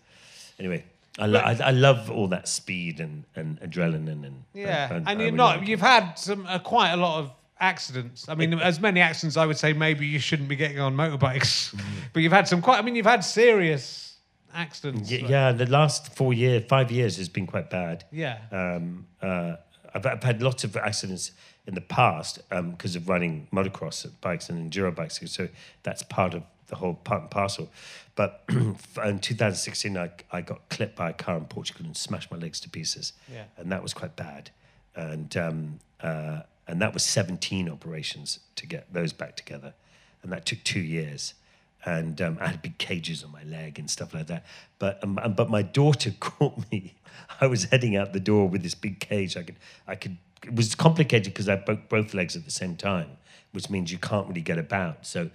[0.59, 0.83] Anyway,
[1.17, 5.21] I, lo- I, I love all that speed and, and adrenaline and Yeah, and, and,
[5.21, 8.27] you're not like you've had some uh, quite a lot of accidents.
[8.27, 11.73] I mean, as many accidents, I would say maybe you shouldn't be getting on motorbikes.
[11.73, 11.81] Mm.
[12.13, 12.79] but you've had some quite.
[12.79, 14.17] I mean, you've had serious
[14.53, 15.09] accidents.
[15.09, 18.03] Y- like- yeah, the last four years, five years has been quite bad.
[18.11, 18.39] Yeah.
[18.51, 19.55] Um, uh,
[19.95, 21.31] I've, I've had lots of accidents
[21.65, 25.19] in the past because of running motocross bikes and enduro bikes.
[25.31, 25.47] So
[25.83, 27.71] that's part of the whole part and parcel.
[28.15, 32.37] But in 2016, I, I got clipped by a car in Portugal and smashed my
[32.37, 33.13] legs to pieces.
[33.31, 33.45] Yeah.
[33.57, 34.51] And that was quite bad.
[34.95, 39.73] And, um, uh, and that was 17 operations to get those back together.
[40.23, 41.35] And that took two years
[41.85, 44.45] and um, I had big cages on my leg and stuff like that.
[44.79, 46.95] But um, but my daughter caught me.
[47.39, 49.37] I was heading out the door with this big cage.
[49.37, 49.55] I could
[49.87, 50.17] I could.
[50.43, 53.17] It was complicated because I broke both legs at the same time,
[53.51, 55.05] which means you can't really get about.
[55.05, 55.29] So,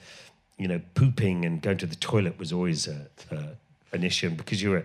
[0.57, 3.49] you know, pooping and going to the toilet was always a, a,
[3.93, 4.29] an issue.
[4.29, 4.85] And because you were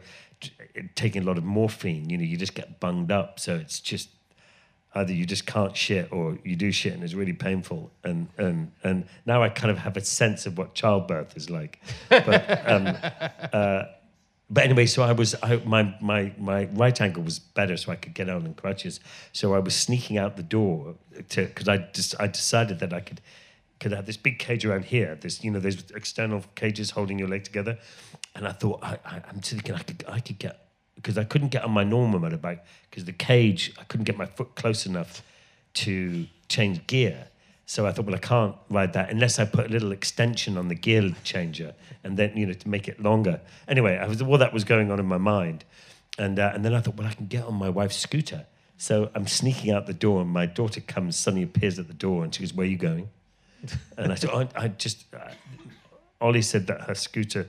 [0.95, 3.39] taking a lot of morphine, you know, you just get bunged up.
[3.39, 4.09] So it's just
[4.95, 7.91] either you just can't shit or you do shit and it's really painful.
[8.03, 11.81] And and and now I kind of have a sense of what childbirth is like.
[12.09, 12.87] But um,
[13.53, 13.83] uh,
[14.49, 17.95] but anyway so I was I, my my my right ankle was better so I
[17.95, 18.99] could get on crutches.
[19.33, 20.95] So I was sneaking out the door
[21.29, 23.21] to because I just I decided that I could
[23.81, 27.27] could have this big cage around here this you know those external cages holding your
[27.27, 27.77] leg together.
[28.33, 30.64] And I thought I, I, I'm thinking I could I could get
[30.95, 34.25] because I couldn't get on my normal motorbike because the cage, I couldn't get my
[34.25, 35.21] foot close enough
[35.75, 37.27] to change gear.
[37.67, 40.67] So I thought, well, I can't ride that unless I put a little extension on
[40.67, 41.73] the gear changer
[42.03, 43.41] and then, you know, to make it longer.
[43.67, 45.65] Anyway, I was, all that was going on in my mind.
[46.17, 48.45] And, uh, and then I thought, well, I can get on my wife's scooter.
[48.77, 52.23] So I'm sneaking out the door, and my daughter comes, suddenly appears at the door,
[52.23, 53.09] and she goes, Where are you going?
[53.97, 55.29] And I said, oh, I, I just, uh,
[56.21, 57.47] Ollie said that her scooter,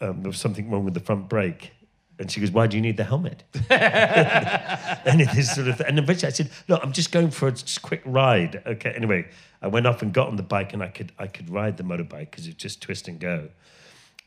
[0.00, 1.72] um, there was something wrong with the front brake.
[2.20, 3.44] And she goes, Why do you need the helmet?
[3.70, 7.54] and it is sort of, and eventually I said, Look, I'm just going for a
[7.80, 8.62] quick ride.
[8.66, 8.92] Okay.
[8.94, 9.26] Anyway,
[9.62, 11.82] I went off and got on the bike, and I could I could ride the
[11.82, 13.48] motorbike because it just twist and go.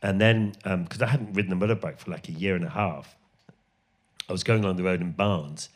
[0.02, 3.16] And then, because I hadn't ridden the motorbike for like a year and a half,
[4.28, 5.68] I was going along the road in Barnes,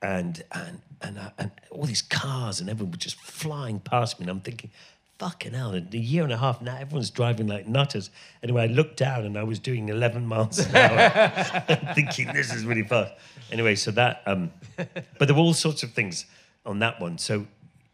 [0.00, 4.24] and and and, uh, and all these cars and everyone was just flying past me,
[4.24, 4.70] and I'm thinking,
[5.18, 5.74] fucking hell!
[5.74, 8.10] In a year and a half now, everyone's driving like nutters.
[8.42, 12.64] Anyway, I looked down and I was doing 11 miles an hour, thinking this is
[12.64, 13.12] really fast.
[13.50, 16.26] Anyway, so that, um, but there were all sorts of things
[16.66, 17.18] on that one.
[17.18, 17.46] So.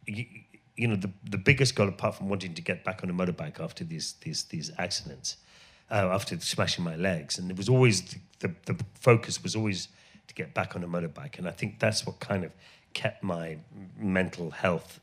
[0.07, 0.25] You,
[0.77, 3.61] you know the, the biggest goal apart from wanting to get back on a motorbike
[3.61, 5.37] after these these these accidents
[5.91, 8.03] uh, after smashing my legs and it was always
[8.41, 9.89] the, the, the focus was always
[10.27, 12.53] to get back on a motorbike and i think that's what kind of
[12.95, 13.59] kept my
[13.99, 15.01] mental health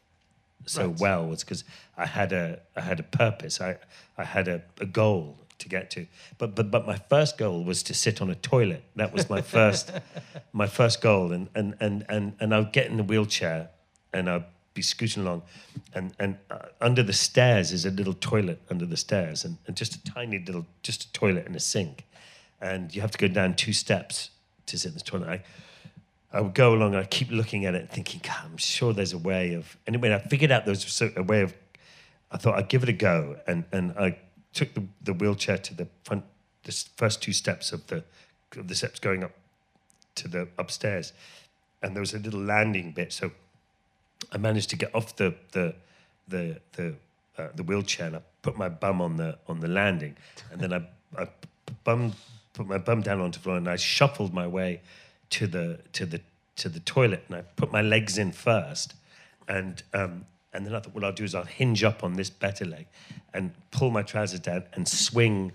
[0.68, 1.00] so Right.
[1.00, 1.64] well was because
[1.98, 3.60] i had a i had a purpose.
[3.62, 3.78] I
[4.18, 6.06] i had a, a goal to get to.
[6.38, 8.84] But but but my first goal was to sit on a toilet.
[8.96, 9.92] That was my first
[10.54, 11.32] my first goal.
[11.32, 13.70] And and and and, and i would get in the wheelchair
[14.14, 15.42] and i'd be scooting along.
[15.94, 19.76] And and uh, under the stairs is a little toilet under the stairs and, and
[19.76, 22.06] just a tiny little just a toilet and a sink.
[22.62, 24.30] And you have to go down two steps
[24.68, 25.30] to sit in the toilet.
[25.30, 25.44] I,
[26.38, 28.94] I would go along and I'd keep looking at it and thinking, God, I'm sure
[28.94, 29.76] there's a way of.
[29.88, 31.52] Anyway, I figured out there was a way of.
[32.32, 34.20] I thought I'd give it a go, and and I
[34.54, 36.26] took the, the wheelchair to the front,
[36.64, 38.04] the first two steps of the
[38.56, 39.32] of the steps going up
[40.16, 41.12] to the upstairs,
[41.82, 43.14] and there was a little landing bit.
[43.14, 43.32] So
[44.32, 45.74] I managed to get off the the
[46.28, 46.94] the the
[47.40, 50.16] uh, the wheelchair and I put my bum on the on the landing,
[50.52, 50.88] and then I,
[51.20, 51.30] I
[51.84, 52.14] bum
[52.54, 54.82] put my bum down onto the floor and I shuffled my way
[55.32, 56.22] to the to the
[56.58, 58.96] to the toilet and I put my legs in first,
[59.48, 62.30] and um, and then I thought what I'll do is I'll hinge up on this
[62.30, 62.88] better leg,
[63.34, 65.52] and pull my trousers down and swing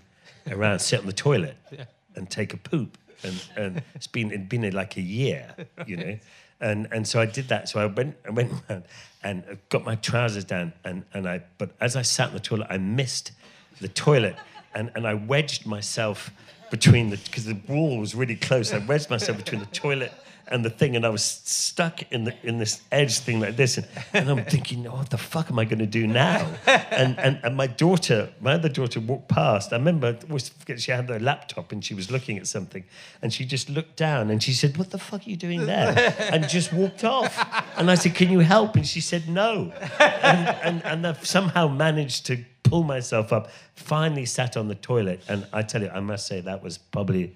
[0.49, 1.57] around, sit on the toilet,
[2.15, 5.55] and take a poop, and and it's been it'd been like a year,
[5.85, 6.17] you know.
[6.61, 7.67] And, and so I did that.
[7.67, 8.83] So I went I went around
[9.21, 12.67] and got my trousers down and, and I but as I sat in the toilet
[12.69, 13.33] I missed
[13.81, 14.37] the toilet
[14.73, 16.31] and, and I wedged myself
[16.73, 18.73] between the because the wall was really close.
[18.73, 20.11] I wedged myself between the toilet
[20.47, 23.77] and the thing, and I was stuck in the in this edge thing like this,
[23.77, 26.39] and, and I'm thinking, oh, what the fuck am I going to do now?
[26.65, 29.71] And, and and my daughter, my other daughter, walked past.
[29.71, 32.83] I remember I always forget she had her laptop and she was looking at something,
[33.21, 35.93] and she just looked down and she said, "What the fuck are you doing there?"
[36.33, 37.33] And just walked off.
[37.77, 41.67] And I said, "Can you help?" And she said, "No." And and, and I've somehow
[41.67, 42.43] managed to
[42.73, 43.51] pull myself up.
[43.75, 47.35] Finally, sat on the toilet, and I tell you, I must say that was probably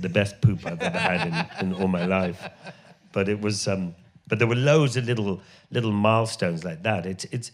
[0.00, 1.34] the best poop I've ever had in,
[1.66, 2.40] in all my life.
[3.12, 3.94] But it was, um,
[4.26, 7.04] but there were loads of little little milestones like that.
[7.04, 7.52] It's it's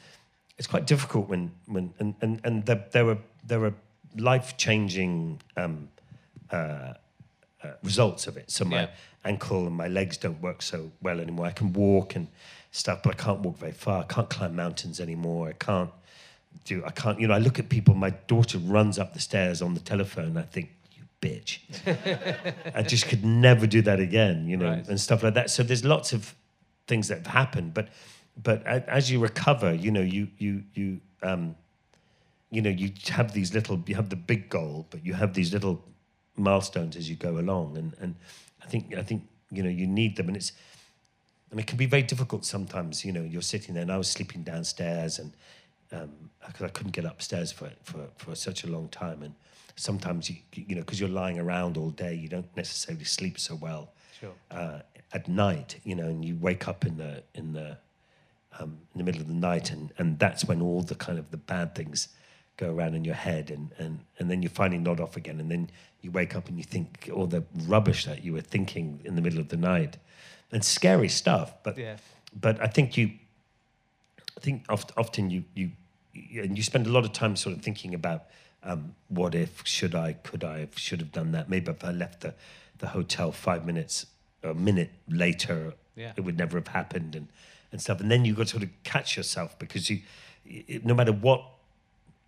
[0.58, 3.74] it's quite difficult when when and and, and there, there were there were
[4.16, 5.88] life changing um,
[6.52, 6.56] uh,
[7.64, 8.50] uh, results of it.
[8.50, 8.88] So my Yeah.
[9.24, 11.46] ankle and my legs don't work so well anymore.
[11.46, 12.28] I can walk and
[12.70, 14.04] stuff, but I can't walk very far.
[14.04, 15.48] I can't climb mountains anymore.
[15.48, 15.90] I can't
[16.64, 16.82] do.
[16.84, 17.20] I can't.
[17.20, 17.94] You know, I look at people.
[17.94, 20.36] My daughter runs up the stairs on the telephone.
[20.36, 20.70] I think.
[20.94, 21.58] you Bitch,
[22.74, 24.86] I just could never do that again, you know, Right.
[24.88, 25.48] and stuff like that.
[25.50, 26.34] So there's lots of
[26.86, 27.88] things that have happened, but
[28.42, 31.56] but as you recover, you know, you you you um,
[32.50, 35.52] you know, you have these little, you have the big goal, but you have these
[35.54, 35.82] little
[36.36, 38.14] milestones as you go along, and and
[38.62, 40.52] I think I think you know you need them, and it's
[41.50, 43.04] and it can be very difficult sometimes.
[43.06, 45.32] You know, you're sitting there, and I was sleeping downstairs, and
[45.90, 49.34] because I couldn't get upstairs for for for such a long time, and
[49.76, 53.54] sometimes you you know because you're lying around all day, you don't necessarily sleep so
[53.54, 54.32] well Sure.
[54.50, 54.80] uh,
[55.12, 57.78] at night, you know, and you wake up in the in the
[58.58, 61.30] um, in the middle of the night, and and that's when all the kind of
[61.30, 62.08] the bad things
[62.56, 65.50] go around in your head, and and and then you finally nod off again, and
[65.50, 65.70] then
[66.00, 69.22] you wake up and you think all the rubbish that you were thinking in the
[69.22, 69.98] middle of the night,
[70.52, 71.62] and scary stuff.
[71.62, 71.96] But Yeah.
[72.40, 73.10] but I think you,
[74.36, 75.70] I think oft, often you you
[76.42, 78.24] and you spend a lot of time sort of thinking about
[78.62, 81.48] um, what if, should I, could I, have, should have done that.
[81.48, 82.34] Maybe if I left the
[82.78, 84.06] the hotel five minutes,
[84.42, 86.12] a minute later, Yeah.
[86.16, 87.28] it would never have happened, and
[87.72, 88.00] and stuff.
[88.00, 90.00] And then you got to sort of catch yourself because you,
[90.46, 91.42] it, no matter what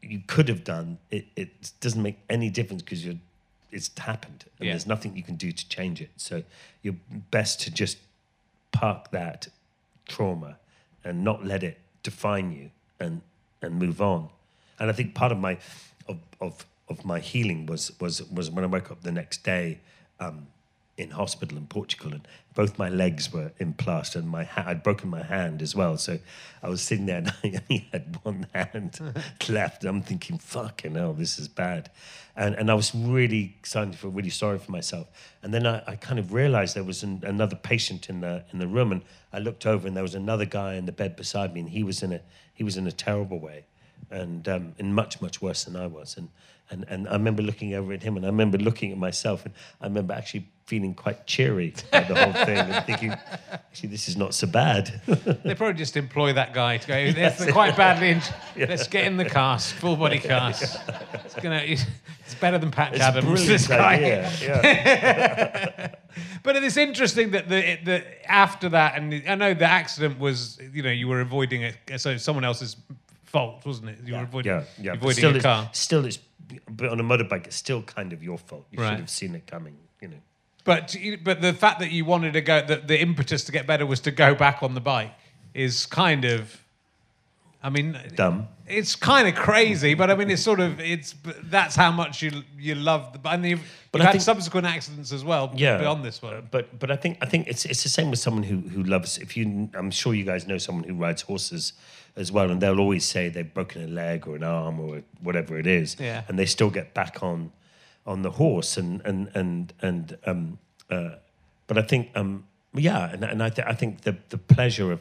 [0.02, 3.16] you could have done, it, it doesn't make any difference because you're
[3.70, 4.72] it's happened and Yeah.
[4.72, 6.10] there's nothing you can do to change it.
[6.16, 6.42] So
[6.82, 6.96] you're
[7.30, 7.98] best to just
[8.72, 9.48] park that
[10.06, 10.56] trauma
[11.04, 11.78] and not let it
[12.10, 13.20] define you and
[13.62, 14.28] and move on.
[14.78, 15.54] And I think part of my
[16.10, 16.54] of of,
[16.88, 19.66] of my healing was was was when I woke up the next day
[20.20, 20.46] um,
[20.98, 24.82] in hospital in Portugal, and both my legs were in plaster, and my ha- I'd
[24.82, 25.96] broken my hand as well.
[25.96, 26.18] So
[26.60, 29.00] I was sitting there, and I only had one hand
[29.48, 29.84] left.
[29.84, 31.90] I'm thinking, "Fucking hell, this is bad,"
[32.36, 35.06] and and I was really starting to feel really sorry for myself.
[35.42, 38.58] And then I, I kind of realized there was an, another patient in the in
[38.58, 41.54] the room, and I looked over, and there was another guy in the bed beside
[41.54, 42.20] me, and he was in a
[42.52, 43.66] he was in a terrible way
[44.10, 46.16] and um, and much much worse than I was.
[46.16, 46.28] And,
[46.70, 49.54] and and I remember looking over at him, and I remember looking at myself, and
[49.80, 54.16] I remember actually feeling quite cheery by the whole thing, and thinking, actually, this is
[54.16, 55.00] not so bad.
[55.44, 57.12] They probably just employ that guy to go.
[57.12, 58.10] They're quite badly.
[58.10, 58.22] In,
[58.68, 60.78] Let's get in the cast, full body cast.
[61.24, 61.62] It's gonna.
[61.64, 61.86] It's
[62.40, 63.46] better than Patch It's Adams.
[63.46, 63.94] This guy.
[63.94, 64.32] idea.
[64.42, 65.88] Yeah.
[66.42, 70.82] But it's interesting that the, the after that, and I know the accident was, you
[70.82, 72.76] know, you were avoiding it, so someone else's
[73.24, 73.98] fault, wasn't it?
[74.04, 74.92] You were avoiding, yeah, yeah.
[74.94, 75.70] Avoiding still, a car.
[75.72, 76.18] still, it's
[76.70, 78.66] but on a motorbike, it's still kind of your fault.
[78.70, 78.90] You Right.
[78.90, 79.76] should have seen it coming.
[80.00, 80.16] You know.
[80.64, 83.86] But but the fact that you wanted to go, that the impetus to get better
[83.86, 85.12] was to go back on the bike,
[85.54, 86.62] is kind of,
[87.62, 88.48] I mean, Dumb.
[88.66, 91.14] It's kind of crazy, but I mean, it's sort of it's.
[91.44, 93.28] That's how much you you love the.
[93.30, 95.50] And you've, But you've had think- subsequent accidents as well.
[95.56, 95.78] yeah.
[95.78, 96.48] beyond this Uh, one.
[96.50, 99.16] But but I think I think it's it's the same with someone who who loves.
[99.18, 101.72] If you, I'm sure you guys know someone who rides horses
[102.18, 105.58] as well, and they'll always say they've broken a leg or an arm or whatever
[105.58, 106.22] it is, Yeah.
[106.28, 107.52] and they still get back on
[108.06, 110.58] on the horse and and and and um
[110.90, 111.10] uh,
[111.66, 112.44] but I think um
[112.74, 115.00] yeah, and and I th- I think the the pleasure of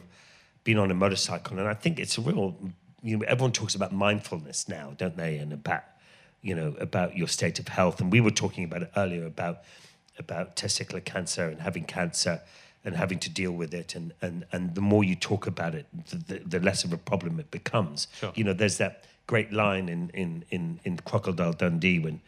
[0.64, 2.54] being on a motorcycle, and I think it's a real.
[3.02, 5.38] You know, everyone talks about mindfulness now, don't they?
[5.38, 5.84] And about
[6.42, 9.56] you know about your state of health, and we were talking about it earlier about
[10.18, 12.40] about testicular cancer and having cancer
[12.88, 15.86] and having to deal with it, and and and the more you talk about it,
[16.10, 18.08] the, the, the less of a problem it becomes.
[18.18, 18.32] Sure.
[18.34, 22.20] You know, there's that great line in in in, in Crocodile Dundee when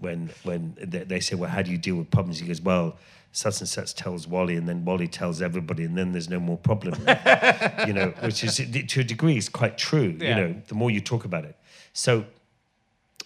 [0.00, 2.40] when when they they say, well, how do you deal with problems?
[2.40, 2.96] He goes, well.
[3.30, 6.56] Such and such tells Wally, and then Wally tells everybody, and then there's no more
[6.56, 6.94] problem.
[7.86, 10.16] you know, which is to a degree is quite true.
[10.18, 10.28] Yeah.
[10.28, 11.54] You know, the more you talk about it.
[11.92, 12.24] So,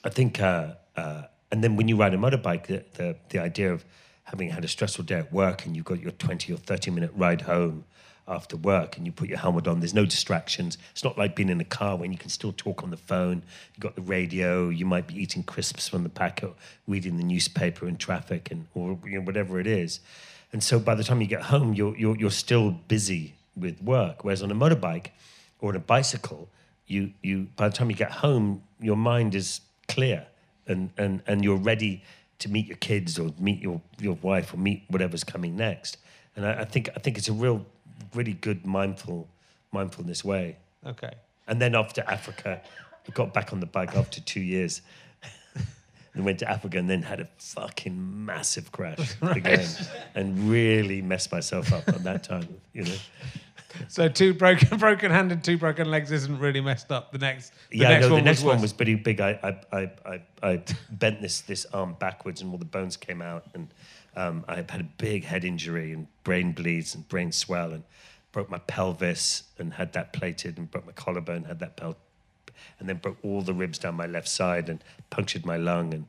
[0.03, 1.22] I think, uh, uh,
[1.53, 3.84] and then when you ride a motorbike, the, the the idea of
[4.33, 7.12] having had a stressful day at work and you've got your twenty or thirty minute
[7.14, 7.85] ride home
[8.26, 9.80] after work, and you put your helmet on.
[9.80, 10.78] There's no distractions.
[10.93, 13.43] It's not like being in a car when you can still talk on the phone.
[13.74, 14.68] You've got the radio.
[14.68, 16.55] You might be eating crisps from the packet,
[16.87, 20.01] reading the newspaper in traffic, and or you know, whatever it is.
[20.53, 24.24] And so by the time you get home, you're you're, you're still busy with work.
[24.24, 25.09] Whereas on a motorbike
[25.61, 26.49] or on a bicycle,
[26.87, 30.26] you you by the time you get home, your mind is clear
[30.66, 32.03] and and and you're ready
[32.43, 35.97] to meet your kids or meet your your wife or meet whatever's coming next.
[36.36, 37.64] And I, I think I think it's a real
[38.14, 39.28] really good mindful
[39.72, 40.57] mindfulness way.
[40.86, 41.12] Okay.
[41.49, 42.61] And then after Africa,
[43.09, 44.82] I got back on the bike after two years.
[46.14, 49.66] And went to Africa and then had a fucking massive crash again,
[50.14, 52.47] and really messed myself up at that time.
[52.74, 52.97] You know,
[53.88, 57.12] So two broken, broken hand and two broken legs isn't really messed up.
[57.12, 58.62] The next, the yeah, next no, one the next was one worse.
[58.62, 59.20] was pretty big.
[59.20, 63.22] I, I, I, I, I bent this this arm backwards, and all the bones came
[63.22, 63.68] out, and
[64.16, 67.84] um, I had a big head injury and brain bleeds and brain swell, and
[68.32, 71.96] broke my pelvis and had that plated, and broke my collarbone, had that pel,
[72.78, 76.06] and then broke all the ribs down my left side, and punctured my lung, and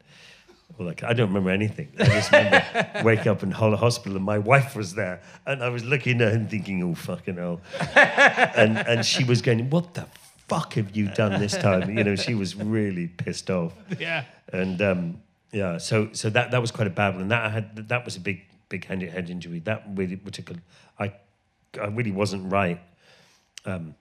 [0.79, 1.03] all that.
[1.03, 1.89] I don't remember anything.
[1.99, 5.83] I just remember waking up in Hospital, and my wife was there, and I was
[5.83, 7.61] looking at her and thinking, "Oh fucking hell."
[7.95, 10.07] and and she was going, "What the
[10.47, 13.73] fuck have you done this time?" You know, she was really pissed off.
[13.99, 14.25] yeah.
[14.51, 15.21] And um,
[15.51, 17.23] yeah, so so that that was quite a bad one.
[17.23, 19.59] And that I had that was a big big head head injury.
[19.59, 20.55] That really took a,
[20.99, 21.13] I
[21.79, 22.79] I really wasn't right.
[23.65, 23.95] Um,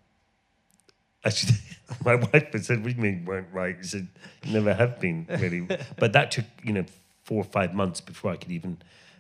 [1.25, 1.55] actually,
[2.05, 4.09] my wife said, "What do you mean weren't right?" She said,
[4.45, 5.67] never have been really."
[5.99, 6.85] But that took you know
[7.25, 8.79] four or five months before I could even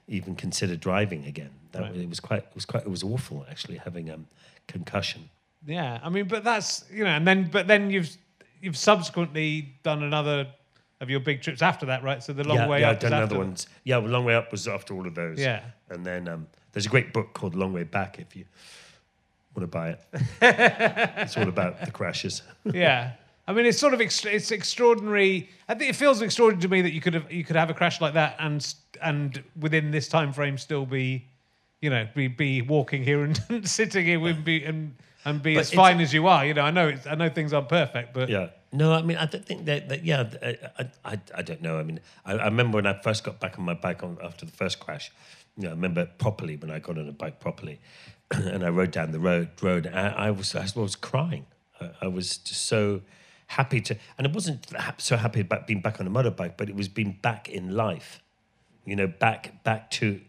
[0.09, 1.51] even consider driving again.
[1.73, 1.97] That Right.
[1.97, 4.27] it was quite it was quite it was awful actually having um
[4.69, 5.31] concussion.
[5.65, 8.11] Yeah, I mean, but that's you know, and then but then you've
[8.61, 10.49] you've subsequently done another
[11.01, 12.23] of your big trips after that, right?
[12.23, 13.67] So the long yeah, way yeah, up I've done is other ones.
[13.83, 15.41] Yeah, well, Long Way Up was after all of those.
[15.41, 15.63] Yeah.
[15.91, 18.45] And then um, there's a great book called Long Way Back if you
[19.55, 20.01] want to buy it.
[21.19, 22.43] it's all about the crashes.
[22.65, 23.13] yeah.
[23.47, 25.51] I mean, it's sort of ex- it's extraordinary.
[25.69, 27.75] I think it feels extraordinary to me that you could have you could have a
[27.75, 31.27] crash like that and and within this time frame still be,
[31.81, 34.95] you know, be be walking here and sitting here with be and
[35.25, 36.47] and be But as fine as you are.
[36.47, 38.49] You know, I know it's, I know things aren't perfect, but Yeah.
[38.75, 41.79] No, I mean, I don't think that, that yeah, I, I, I, I don't know.
[41.79, 44.47] I mean, I, I remember when I first got back on my bike on, after
[44.47, 45.13] the first crash,
[45.59, 47.81] you know, I remember properly when I got on a bike properly
[48.53, 51.47] and I rode down the road, road I, I, was, I was crying.
[51.80, 53.03] I, I was just so
[53.49, 54.66] happy to, and it wasn't
[54.99, 58.22] so happy about being back on a motorbike, but it was being back in life,
[58.85, 60.20] you know, back, back to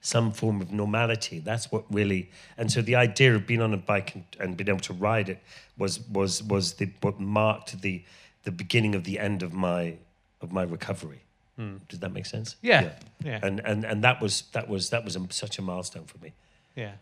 [0.00, 1.40] some form of normality.
[1.40, 4.68] That's what really, and so the idea of being on a bike and, and being
[4.68, 5.42] able to ride it
[5.76, 8.02] was was was the what marked the
[8.44, 9.96] the beginning of the end of my
[10.40, 11.22] of my recovery.
[11.56, 11.76] Hmm.
[11.88, 12.56] Does that make sense?
[12.62, 12.92] Yeah,
[13.22, 13.40] yeah.
[13.42, 16.32] And and and that was that was that was a, such a milestone for me.
[16.74, 16.92] yeah.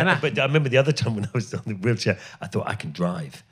[0.00, 2.46] And I- but I remember the other time when I was on the wheelchair, I
[2.46, 3.42] thought I can drive,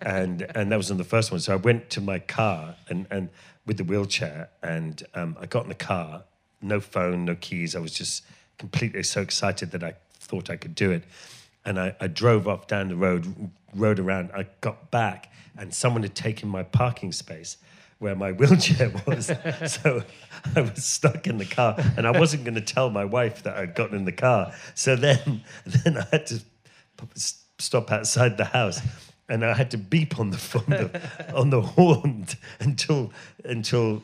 [0.00, 1.40] and and that was on the first one.
[1.40, 3.28] So I went to my car and and
[3.66, 6.24] with the wheelchair, and um, I got in the car,
[6.60, 7.74] no phone, no keys.
[7.74, 8.24] I was just
[8.58, 11.04] completely so excited that I thought I could do it,
[11.64, 14.30] and I, I drove off down the road, rode around.
[14.34, 17.56] I got back, and someone had taken my parking space
[17.98, 19.32] where my wheelchair was.
[19.66, 20.02] so
[20.54, 23.56] I was stuck in the car and I wasn't going to tell my wife that
[23.56, 24.52] I'd gotten in the car.
[24.74, 26.40] So then, then I had to
[27.58, 28.80] stop outside the house
[29.28, 32.26] and I had to beep on the, on the, on the horn
[32.60, 33.12] until,
[33.44, 34.02] until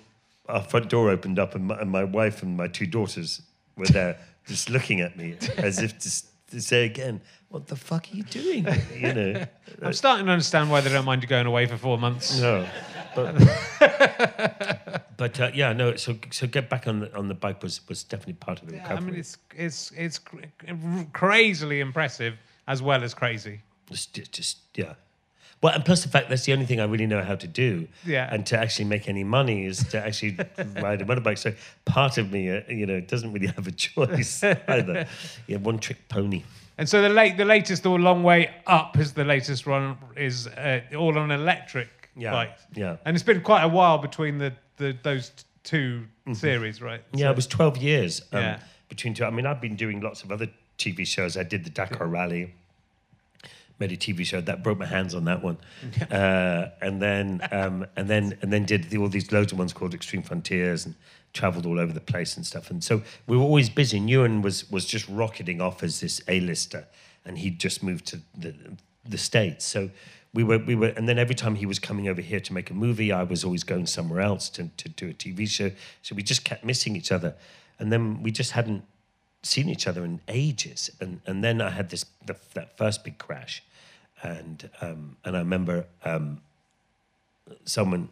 [0.48, 3.42] our front door opened up and my, and my wife and my two daughters
[3.76, 6.10] were there just looking at me as if to,
[6.50, 8.66] to say again, what the fuck are you doing?
[8.96, 9.46] You know,
[9.82, 12.40] I'm starting to understand why they don't mind you going away for four months.
[12.40, 12.66] no,
[13.14, 13.34] but
[15.16, 15.96] but uh, yeah, no.
[15.96, 18.76] So so get back on the on the bike was was definitely part of the
[18.76, 19.06] Yeah, recovery.
[19.08, 20.36] I mean, it's it's it's cr-
[21.12, 22.34] crazily impressive
[22.66, 23.60] as well as crazy.
[23.90, 24.94] just, just yeah.
[25.62, 27.86] Well, and plus the fact that's the only thing I really know how to do.
[28.06, 28.32] Yeah.
[28.32, 30.38] And to actually make any money is to actually
[30.80, 31.36] ride a motorbike.
[31.36, 31.52] So
[31.84, 35.06] part of me, uh, you know, doesn't really have a choice either.
[35.46, 36.44] Yeah, one trick pony.
[36.78, 40.46] And so the late, the latest, or long way up is the latest one is
[40.46, 42.62] uh, all on electric Yeah, bikes.
[42.74, 42.96] yeah.
[43.04, 47.00] And it's been quite a while between the, the those t- 2 series, right?
[47.08, 47.18] Mm-hmm.
[47.18, 48.60] Yeah, it was 12 years um, Yeah.
[48.88, 49.24] between two.
[49.24, 50.48] I mean, I've been doing lots of other
[50.78, 51.36] TV shows.
[51.36, 52.54] I did the Dakar Rally,
[53.78, 55.56] made a TV show that broke my hands on that one,
[56.10, 59.72] uh, and then um, and then and then did the, all these loads of ones
[59.72, 60.94] called Extreme Frontiers and
[61.32, 62.70] traveled all over the place and stuff.
[62.70, 63.96] And so we were always busy.
[63.98, 66.86] And Ewan was was just rocketing off as this A-lister,
[67.24, 68.54] and he'd just moved to the
[69.04, 69.64] the states.
[69.64, 69.90] So.
[70.32, 72.70] We were, we were, and then every time he was coming over here to make
[72.70, 75.72] a movie, I was always going somewhere else to, to do a TV show.
[76.02, 77.34] So we just kept missing each other,
[77.78, 78.84] and then we just hadn't
[79.42, 80.90] seen each other in ages.
[81.00, 83.62] And and then I had this the, that first big crash,
[84.22, 86.40] and um, and I remember um,
[87.64, 88.08] someone,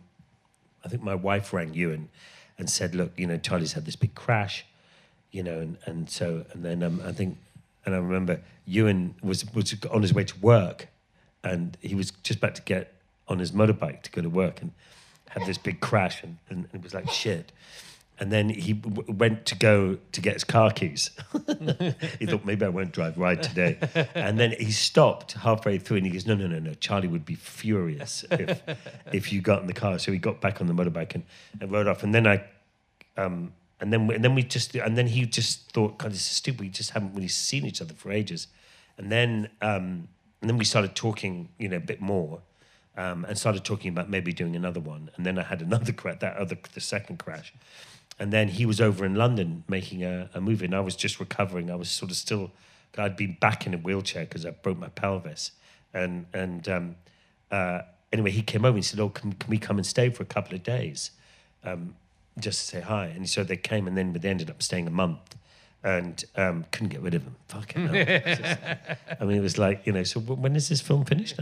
[0.85, 2.09] I think my wife rang you and
[2.59, 4.67] and said, look, you know, Charley's had this big crash,
[5.31, 7.39] you know, and and so and then um, I think,
[7.87, 10.89] and I remember Ewan was was on his way to work,
[11.49, 12.93] and he was just about to get
[13.27, 14.73] on his motorbike to go to work and
[15.31, 17.53] had this big crash and, and it was like shit.
[18.21, 21.11] And then he w- went to go to get his car keys.
[22.19, 23.79] he thought maybe I won't drive right today.
[24.15, 26.75] And then he stopped halfway through and he goes, no, no, no, no.
[26.75, 28.61] Charley would be furious if
[29.13, 30.01] if you got in the car.
[30.01, 31.25] So he got back on the motorbike and,
[31.61, 32.03] and rode off.
[32.03, 32.43] And then I,
[33.17, 36.37] um, and then and then we just and then he just thought, God, this is
[36.37, 36.61] stupid.
[36.61, 38.49] We just haven't really seen each other for ages.
[38.97, 40.09] and then um,
[40.41, 42.41] and then we started talking, you know, a bit more,
[42.97, 45.11] um, and started talking about maybe doing another one.
[45.17, 47.53] And then I had another crash, that other the second crash,
[48.19, 51.21] and then he was over in London making a, a movie, and I was just
[51.21, 51.71] recovering.
[51.71, 52.51] I was sort of still,
[52.97, 55.53] I'd been back in a wheelchair because I broke my pelvis,
[55.95, 56.97] and and um,
[57.51, 57.83] uh,
[58.13, 60.27] anyway, he came over and said, "Oh, can, can we come and stay for a
[60.27, 61.13] couple of days?"
[61.65, 61.95] Um,
[62.39, 63.07] just to say hi.
[63.07, 65.37] And so they came, and then they ended up staying a month,
[65.83, 67.37] and um, couldn't get rid of him.
[67.49, 68.77] Fucking hell.
[69.21, 70.03] I mean, it was like you know.
[70.03, 71.39] So when is this film finished?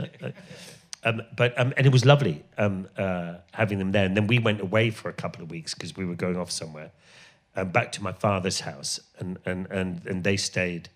[1.05, 4.05] Um, but um, and it was lovely um, uh, having them there.
[4.05, 6.51] And then we went away for a couple of weeks because we were going off
[6.51, 6.91] somewhere,
[7.55, 10.89] um, back to my father's house, and and and and they stayed.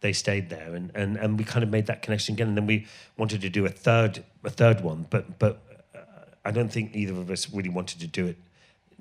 [0.00, 2.48] They stayed there, and, and, and we kind of made that connection again.
[2.48, 5.62] And then we wanted to do a third a third one, but but
[5.94, 6.00] uh,
[6.44, 8.36] I don't think either of us really wanted to do it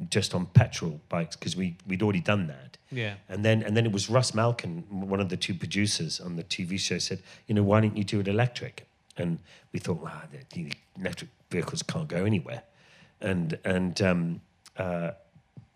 [0.09, 2.77] just on petrol bikes because we we'd already done that.
[2.91, 3.15] Yeah.
[3.29, 6.43] And then and then it was Russ Malkin, one of the two producers on the
[6.43, 8.87] TV show, said, you know, why don't you do it electric?
[9.17, 9.39] And
[9.71, 12.63] we thought, wow, the, the electric vehicles can't go anywhere.
[13.21, 14.41] And and um,
[14.77, 15.11] uh,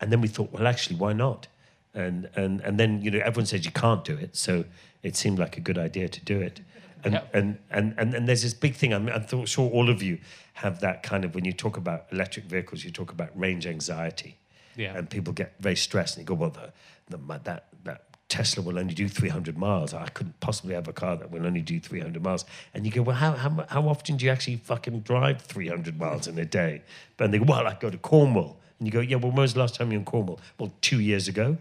[0.00, 1.46] and then we thought, well, actually, why not?
[1.94, 4.64] And and and then you know everyone says you can't do it, so
[5.02, 6.60] it seemed like a good idea to do it.
[7.04, 7.34] And Yep.
[7.34, 8.92] and, and and and there's this big thing.
[8.92, 10.18] I'm, I'm sure all of you
[10.54, 14.38] have that kind of when you talk about electric vehicles, you talk about range anxiety.
[14.76, 14.96] Yeah.
[14.96, 16.72] And people get very stressed and you go, well, the,
[17.08, 19.92] the, my, that that Tesla will only do 300 miles.
[19.92, 22.44] I couldn't possibly have a car that will only do 300 miles.
[22.74, 26.28] And you go, well, how, how, how often do you actually fucking drive 300 miles
[26.28, 26.82] in a day?
[27.18, 28.60] And they go, well, I go to Cornwall.
[28.78, 30.38] And you go, yeah, well, when was the last time you were in Cornwall?
[30.58, 31.58] Well, two years ago.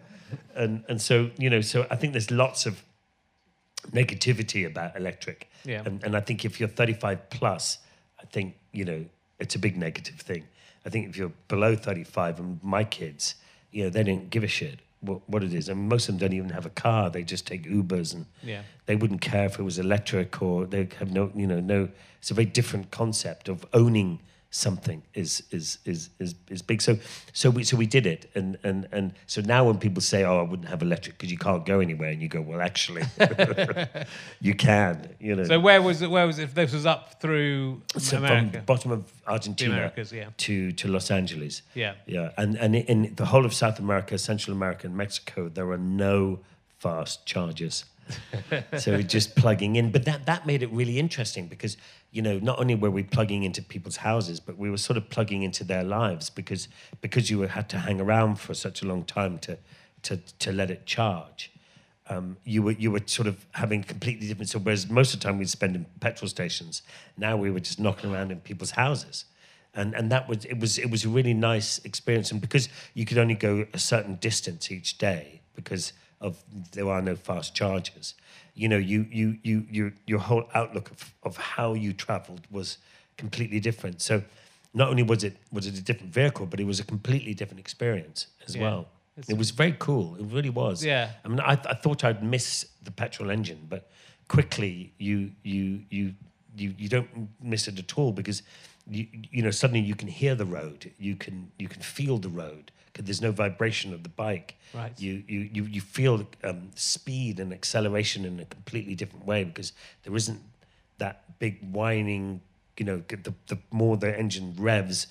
[0.55, 2.83] And, and so, you know, so I think there's lots of
[3.91, 5.49] negativity about electric.
[5.65, 5.83] Yeah.
[5.85, 7.79] And, and I think if you're 35 plus,
[8.21, 9.05] I think, you know,
[9.39, 10.43] it's a big negative thing.
[10.85, 13.35] I think if you're below 35, and my kids,
[13.71, 15.69] you know, they don't give a shit what, what it is.
[15.69, 17.09] I mean, most of them don't even have a car.
[17.09, 18.63] They just take Ubers and Yeah.
[18.85, 21.89] they wouldn't care if it was electric or they have no, you know, no.
[22.19, 24.19] It's a very different concept of owning
[24.51, 26.81] something is is is is is big.
[26.81, 26.97] So
[27.33, 30.39] so we so we did it, and and and so now when people say, "Oh,
[30.39, 33.03] I wouldn't have electric because you can't go anywhere," and you go, "Well, actually,
[34.41, 35.43] you can," you know.
[35.43, 36.09] So where was it?
[36.09, 36.43] Where was it?
[36.43, 38.57] If this was up through So America.
[38.57, 40.29] from bottom of Argentina yeah.
[40.37, 41.61] to to Los Angeles.
[41.75, 41.93] Yeah.
[42.07, 45.77] yeah, and and in the whole of South America, Central America, and Mexico, there are
[45.77, 46.39] no
[46.79, 47.85] fast chargers.
[48.77, 51.77] so just plugging in, but that that made it really interesting because
[52.11, 55.09] you know not only were we plugging into people's houses, but we were sort of
[55.09, 56.67] plugging into their lives because
[57.01, 59.57] because you had to hang around for such a long time to
[60.03, 61.51] to to let it charge
[62.09, 64.49] um, you were you were sort of having completely different.
[64.49, 66.81] So whereas most of the time we'd spend in petrol stations,
[67.17, 69.25] now we were just knocking around in people's houses,
[69.75, 72.31] and and that was it was it was a really nice experience.
[72.31, 77.01] And because you could only go a certain distance each day because of there are
[77.01, 78.13] no fast chargers,
[78.53, 82.77] you know, you you you you your whole outlook of, of how you travelled was
[83.17, 84.01] completely different.
[84.01, 84.23] So
[84.73, 87.59] not only was it was it a different vehicle, but it was a completely different
[87.59, 88.61] experience as Yeah.
[88.63, 88.87] well.
[89.27, 90.15] It was very cool.
[90.15, 90.83] It really was.
[90.85, 91.09] Yeah.
[91.25, 93.89] I mean, I, I thought I'd miss the petrol engine, but
[94.29, 96.13] quickly you you you
[96.55, 97.09] you you don't
[97.41, 98.43] miss it at all because
[98.89, 102.29] you you know suddenly you can hear the road, you can you can feel the
[102.29, 102.71] road
[103.05, 104.55] there's no vibration of the bike.
[104.73, 104.91] Right.
[104.99, 109.73] You you you you feel um, speed and acceleration in a completely different way because
[110.03, 110.41] there isn't
[110.97, 112.41] that big whining.
[112.77, 115.07] You know, the the more the engine revs,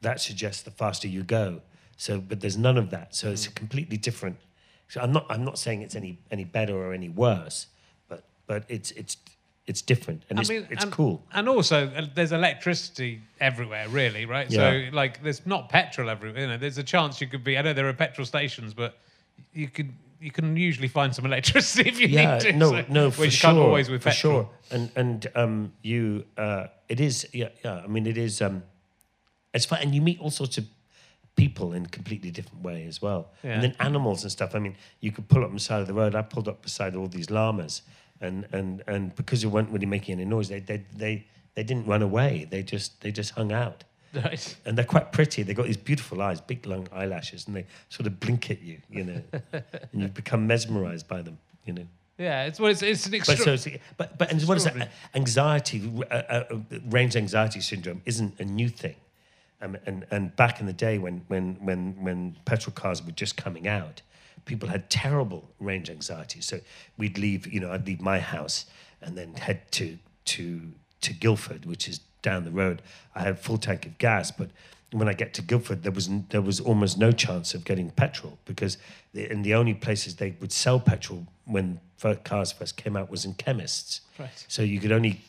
[0.00, 1.62] that suggests the faster you go.
[1.96, 3.14] So, but there's none of that.
[3.14, 4.36] So it's a completely different.
[4.88, 5.26] So I'm not.
[5.30, 7.68] I'm not saying it's any any better or any worse,
[8.08, 9.16] but but it's it's
[9.66, 11.22] it's different and it's it's and, cool.
[11.32, 14.50] And also, uh, there's electricity everywhere, really, right?
[14.50, 14.88] Yeah.
[14.90, 16.40] So, like, there's not petrol everywhere.
[16.40, 17.56] You know, there's a chance you could be.
[17.56, 18.98] I know there are petrol stations, but
[19.52, 22.52] you could you can usually find some electricity if you Yeah, need to.
[22.52, 24.32] no, so- no, for sure, always with for petrol.
[24.42, 24.50] sure.
[24.70, 27.82] And and um, you, uh, it is, yeah, yeah.
[27.84, 28.42] I mean, it is.
[28.42, 28.62] Um,
[29.54, 30.64] it's fun, and you meet all sorts of
[31.36, 33.30] people in a completely different way as well.
[33.42, 33.52] Yeah.
[33.54, 34.54] And then animals and stuff.
[34.54, 36.14] I mean, you could pull up on the side of the road.
[36.14, 37.82] I pulled up beside all these llamas,
[38.22, 41.86] and and and because they weren't really making any noise, they they they they didn't
[41.86, 42.46] run away.
[42.50, 43.84] They just they just hung out.
[44.14, 44.56] Right.
[44.66, 45.42] And they're quite pretty.
[45.42, 48.78] They've got these beautiful eyes, big long eyelashes, and they sort of blink at you,
[48.90, 49.22] you know,
[49.92, 51.86] and you become mesmerized by them, you know.
[52.18, 54.90] Yeah, it's well, it's, it's an But so, it's- but but and what is that?
[55.14, 56.44] Anxiety, uh, uh,
[56.90, 58.96] range anxiety syndrome isn't a new thing.
[59.62, 63.36] Um, and and back in the day when when when when petrol cars were just
[63.38, 64.02] coming out,
[64.44, 66.40] people had terrible range anxiety.
[66.40, 66.60] So
[66.96, 68.66] we'd leave, you know, I'd leave my house
[69.00, 70.72] and then head to to
[71.02, 72.80] to Guildford, which is down the road,
[73.14, 74.50] I had a full tank of gas, but
[74.92, 78.38] when I get to Guildford, there was there was almost no chance of getting petrol
[78.44, 78.78] because
[79.12, 81.80] the, and the only places they would sell petrol when
[82.24, 84.02] cars first came out was in chemists.
[84.18, 84.44] Right.
[84.48, 85.20] So you could only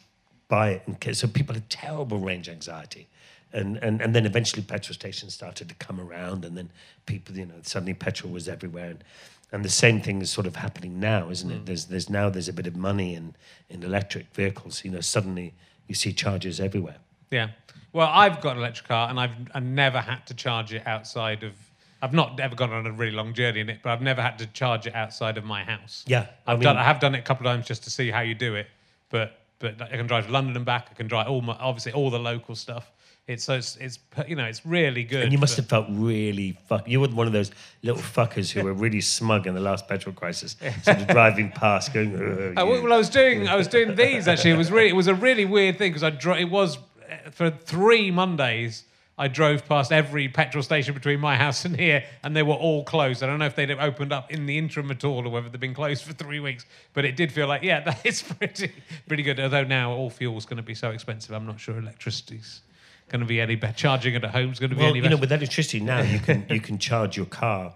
[0.48, 3.08] buy it, in, so people had terrible range anxiety.
[3.54, 6.72] And, and, and then eventually petrol stations started to come around and then
[7.06, 8.90] people, you know, suddenly petrol was everywhere.
[8.90, 9.04] And,
[9.52, 11.62] and the same thing is sort of happening now, isn't it?
[11.62, 11.66] Mm.
[11.66, 13.36] There's, there's now there's a bit of money in,
[13.70, 14.84] in electric vehicles.
[14.84, 15.54] You know, suddenly
[15.88, 16.96] you see chargers everywhere.
[17.30, 17.50] Yeah.
[17.94, 21.44] Well, I've got an electric car and I've, I've never had to charge it outside
[21.44, 21.54] of.
[22.02, 24.38] I've not ever gone on a really long journey in it, but I've never had
[24.40, 26.04] to charge it outside of my house.
[26.06, 26.76] Yeah, I I've done.
[26.76, 28.68] I have done it a couple of times just to see how you do it,
[29.10, 30.90] but but I can drive to London and back.
[30.92, 32.92] I can drive all my obviously all the local stuff.
[33.26, 35.24] It's so it's, it's you know it's really good.
[35.24, 36.88] And you must but- have felt really fuck.
[36.90, 37.52] You were one of those
[37.82, 41.94] little fuckers who were really smug in the last petrol crisis, sort of driving past,
[41.94, 42.16] going.
[42.16, 44.52] "Oh, Uh, you." well, I was doing I was doing these actually.
[44.52, 47.30] It was really it was a really weird thing because I dro- it was uh,
[47.32, 48.84] for three Mondays.
[49.16, 52.84] I drove past every petrol station between my house and here, and they were all
[52.84, 53.22] closed.
[53.22, 55.48] I don't know if they'd have opened up in the interim at all, or whether
[55.50, 56.66] they've been closed for three weeks.
[56.94, 58.74] But it did feel like, yeah, that is pretty
[59.08, 59.40] pretty good.
[59.40, 62.62] Although now all fuel's going to be so expensive, I'm not sure electricity's
[63.10, 63.74] going to be any better.
[63.74, 65.12] Charging it at home is going to be Well, any better.
[65.12, 67.74] you know, with electricity now, you can you can charge your car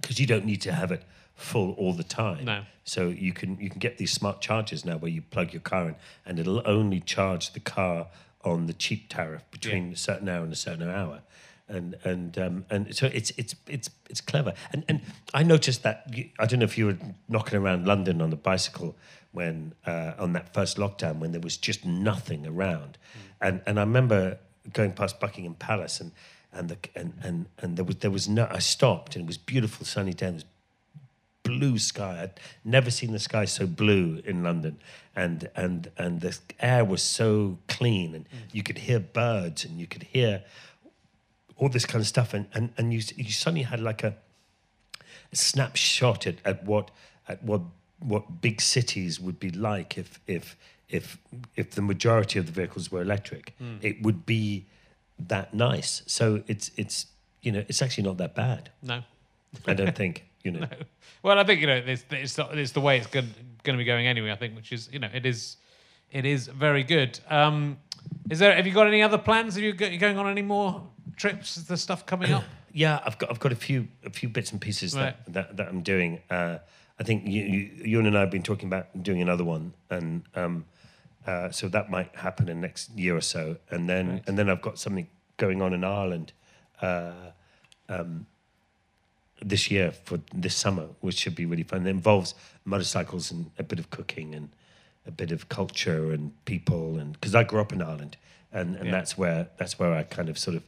[0.00, 1.02] because you don't need to have it
[1.34, 2.44] full all the time.
[2.44, 2.62] No.
[2.84, 5.88] So you can you can get these smart chargers now where you plug your car
[5.88, 8.08] in, and it'll only charge the car
[8.44, 11.20] on the cheap tariff between a certain hour and a certain hour.
[11.68, 14.54] And and um, and so it's it's it's it's clever.
[14.72, 15.02] And and
[15.34, 16.96] I noticed that I don't know if you were
[17.28, 18.96] knocking around London on the bicycle
[19.32, 22.96] when uh, on that first lockdown when there was just nothing around,
[23.40, 24.38] and and I remember
[24.72, 26.12] going past Buckingham Palace and
[26.52, 29.38] and the and and and there was there was no I stopped and it was
[29.38, 30.26] beautiful sunny day.
[30.26, 30.52] And there was
[31.48, 32.22] blue sky.
[32.22, 34.78] I'd never seen the sky so blue in London,
[35.16, 38.38] and and and the air was so clean, and mm.
[38.52, 40.42] you could hear birds, and you could hear
[41.56, 44.14] all this kind of stuff, and and and you you suddenly had like a,
[45.32, 46.90] a snapshot at, at what
[47.26, 47.62] at what
[47.98, 50.56] what big cities would be like if if
[50.88, 51.18] if
[51.56, 53.54] if the majority of the vehicles were electric.
[53.82, 54.66] It would be
[55.18, 56.02] that nice.
[56.06, 57.06] So it's it's
[57.42, 58.70] you know it's actually not that bad.
[58.82, 59.02] no.
[59.66, 60.66] I don't think you know.
[61.22, 63.28] Well, I think you know it's it's the, it's the way it's going
[63.64, 64.30] going to be going anyway.
[64.30, 65.56] I think, which is you know it is
[66.10, 67.18] it is very good.
[67.28, 67.78] Um,
[68.30, 69.54] is there have you got any other plans?
[69.54, 70.86] Have you got, going on any more
[71.16, 71.56] trips?
[71.56, 72.44] Is there stuff coming up?
[72.70, 75.16] Yeah, I've got I've got a few a few bits and pieces Right.
[75.24, 76.20] that, that that I'm doing.
[76.30, 76.58] Uh,
[77.00, 80.22] I think you, you you and I have been talking about doing another one, and
[80.34, 80.66] um,
[81.28, 83.56] uh, so that might happen in the next year or so.
[83.70, 85.06] And then and then I've got something
[85.36, 86.32] going on in Ireland
[86.80, 87.32] uh,
[87.88, 88.26] um,
[89.52, 91.86] this year for this summer, which should be really fun.
[91.86, 94.48] It involves motorcycles and a bit of cooking and
[95.06, 98.16] a bit of culture and people, and because I grew up in Ireland,
[98.52, 98.92] and, and Yeah.
[98.92, 100.62] that's where that's where I kind of sort of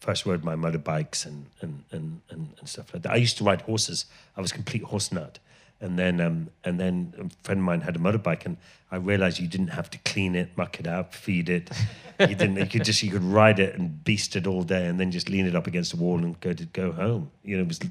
[0.00, 3.12] first rode my motorbikes and and, and, and and stuff like that.
[3.12, 4.06] I used to ride horses.
[4.36, 5.38] I was complete horse nut.
[5.80, 8.56] And then, um, and then a friend of mine had a motorbike, and
[8.90, 11.70] I realized you didn't have to clean it, muck it out, feed it.
[12.18, 12.56] You didn't.
[12.56, 15.28] You could just you could ride it and beast it all day, and then just
[15.28, 17.30] lean it up against the wall and go to go home.
[17.44, 17.90] You know, it was it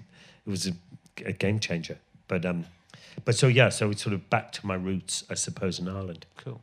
[0.50, 0.72] was a,
[1.26, 2.00] a game changer.
[2.28, 2.66] But um,
[3.24, 6.26] but so yeah, so it's sort of back to my roots, I suppose, in Ireland.
[6.38, 6.60] Cool.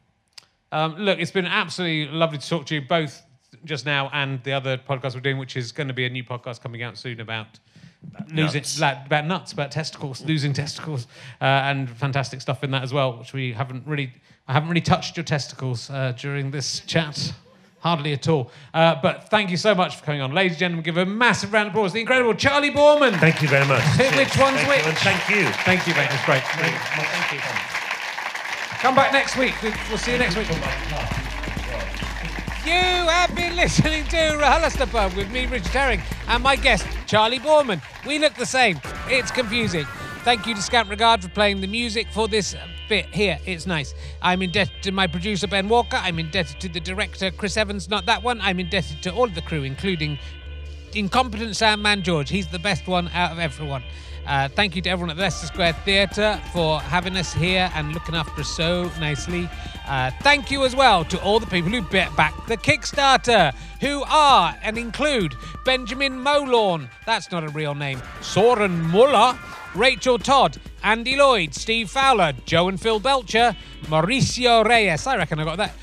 [0.73, 3.23] Um, look, it's been absolutely lovely to talk to you both
[3.65, 6.25] just now and the other podcast we're doing, which is going to be a new
[6.25, 7.59] podcast coming out soon about.
[8.33, 8.81] Losing nuts.
[8.81, 11.07] like, about nuts, about testicles, losing testicles,
[11.41, 14.13] uh, and fantastic stuff in that as well, which we haven't really,
[14.49, 17.33] I haven't really touched your testicles uh, during this chat,
[17.81, 18.51] hardly at all.
[18.75, 20.85] Uh, but thank you so much for coming on, ladies and gentlemen.
[20.85, 23.19] Give a massive round of applause to the incredible Charley Boorman.
[23.19, 23.83] Thank you very much.
[23.99, 24.83] Which one's Thank which?
[24.83, 25.47] You, and thank you.
[25.65, 26.09] Thank you, mate.
[26.11, 26.43] It's great.
[26.43, 27.39] Thank you.
[28.83, 29.55] Come back next week.
[29.89, 30.49] We'll see you next week.
[32.65, 37.83] You have been listening to RHLSTP with me, Richard Herring, and my guest, Charley Boorman.
[38.07, 38.81] We look the same.
[39.09, 39.85] It's confusing.
[40.25, 43.39] Thank you to Scant Regard for playing the music for this uh, bit here.
[43.45, 43.95] It's nice.
[44.23, 45.99] I'm indebted to my producer, Ben Walker.
[45.99, 48.41] I'm indebted to the director, Chris Evans, not that one.
[48.41, 50.19] I'm indebted to all of the crew, including
[50.95, 52.31] incompetent Sam Man George.
[52.31, 53.83] He's the best one out of everyone.
[54.27, 57.93] Uh, thank you to everyone at the Leicester Square Theatre for having us here and
[57.93, 59.49] looking after us so nicely.
[59.89, 64.05] Uh, thank you as well to all the people who bet back the Kickstarter, who
[64.05, 69.37] are and include Benjamin Molorn, that's not a real name, Soren Muller,
[69.75, 73.57] Rachel Todd, Andy Lloyd, Steve Fowler, Joe and Phil Belcher,
[73.87, 75.75] Mauricio Reyes, I reckon I got that,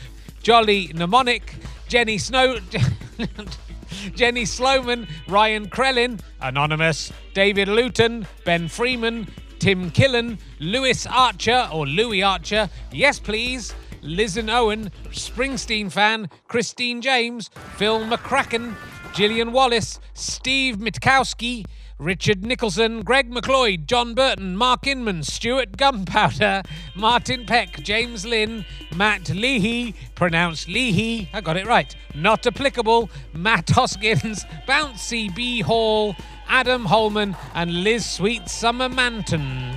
[0.41, 1.55] Jolly Mnemonic,
[1.89, 2.59] Jenny Snow.
[4.15, 9.27] Jenny Sloman, Ryan Krellin, Anonymous, David Luton, Ben Freeman,
[9.59, 17.01] Tim Killen, Lewis Archer or Louis Archer, yes please, Liz and Owen, Springsteen fan, Christine
[17.01, 18.75] James, Phil McCracken,
[19.13, 21.65] Gillian Wallace, Steve Mitkowski,
[21.99, 26.63] Richard Nicholson, Greg McLeod, John Burton, Mark Inman, Stuart Gunpowder,
[26.95, 28.63] Martin Peck, James Lynn,
[28.95, 35.59] Matt Leahy, pronounced Leahy, I got it right, not applicable, Matt Hoskins, Bouncy B.
[35.59, 36.15] Hall,
[36.47, 39.75] Adam Holman, and Liz Sweet Summer Manton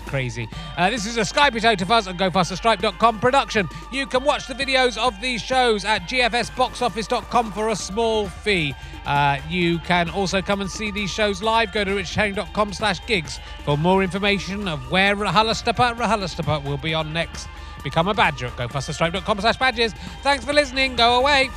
[0.00, 0.48] crazy.
[0.76, 3.68] Uh, this is a Sky Potato Fuzz and GoFasterStripe.com production.
[3.92, 8.74] You can watch the videos of these shows at gfsboxoffice.com for a small fee.
[9.04, 11.72] Uh, you can also come and see these shows live.
[11.72, 17.12] Go to richherring.com slash gigs for more information of where RHLSTP, RHLSTP will be on
[17.12, 17.48] next.
[17.82, 19.92] Become a badger at GoFasterStripe.com slash badges.
[20.22, 20.96] Thanks for listening.
[20.96, 21.50] Go away.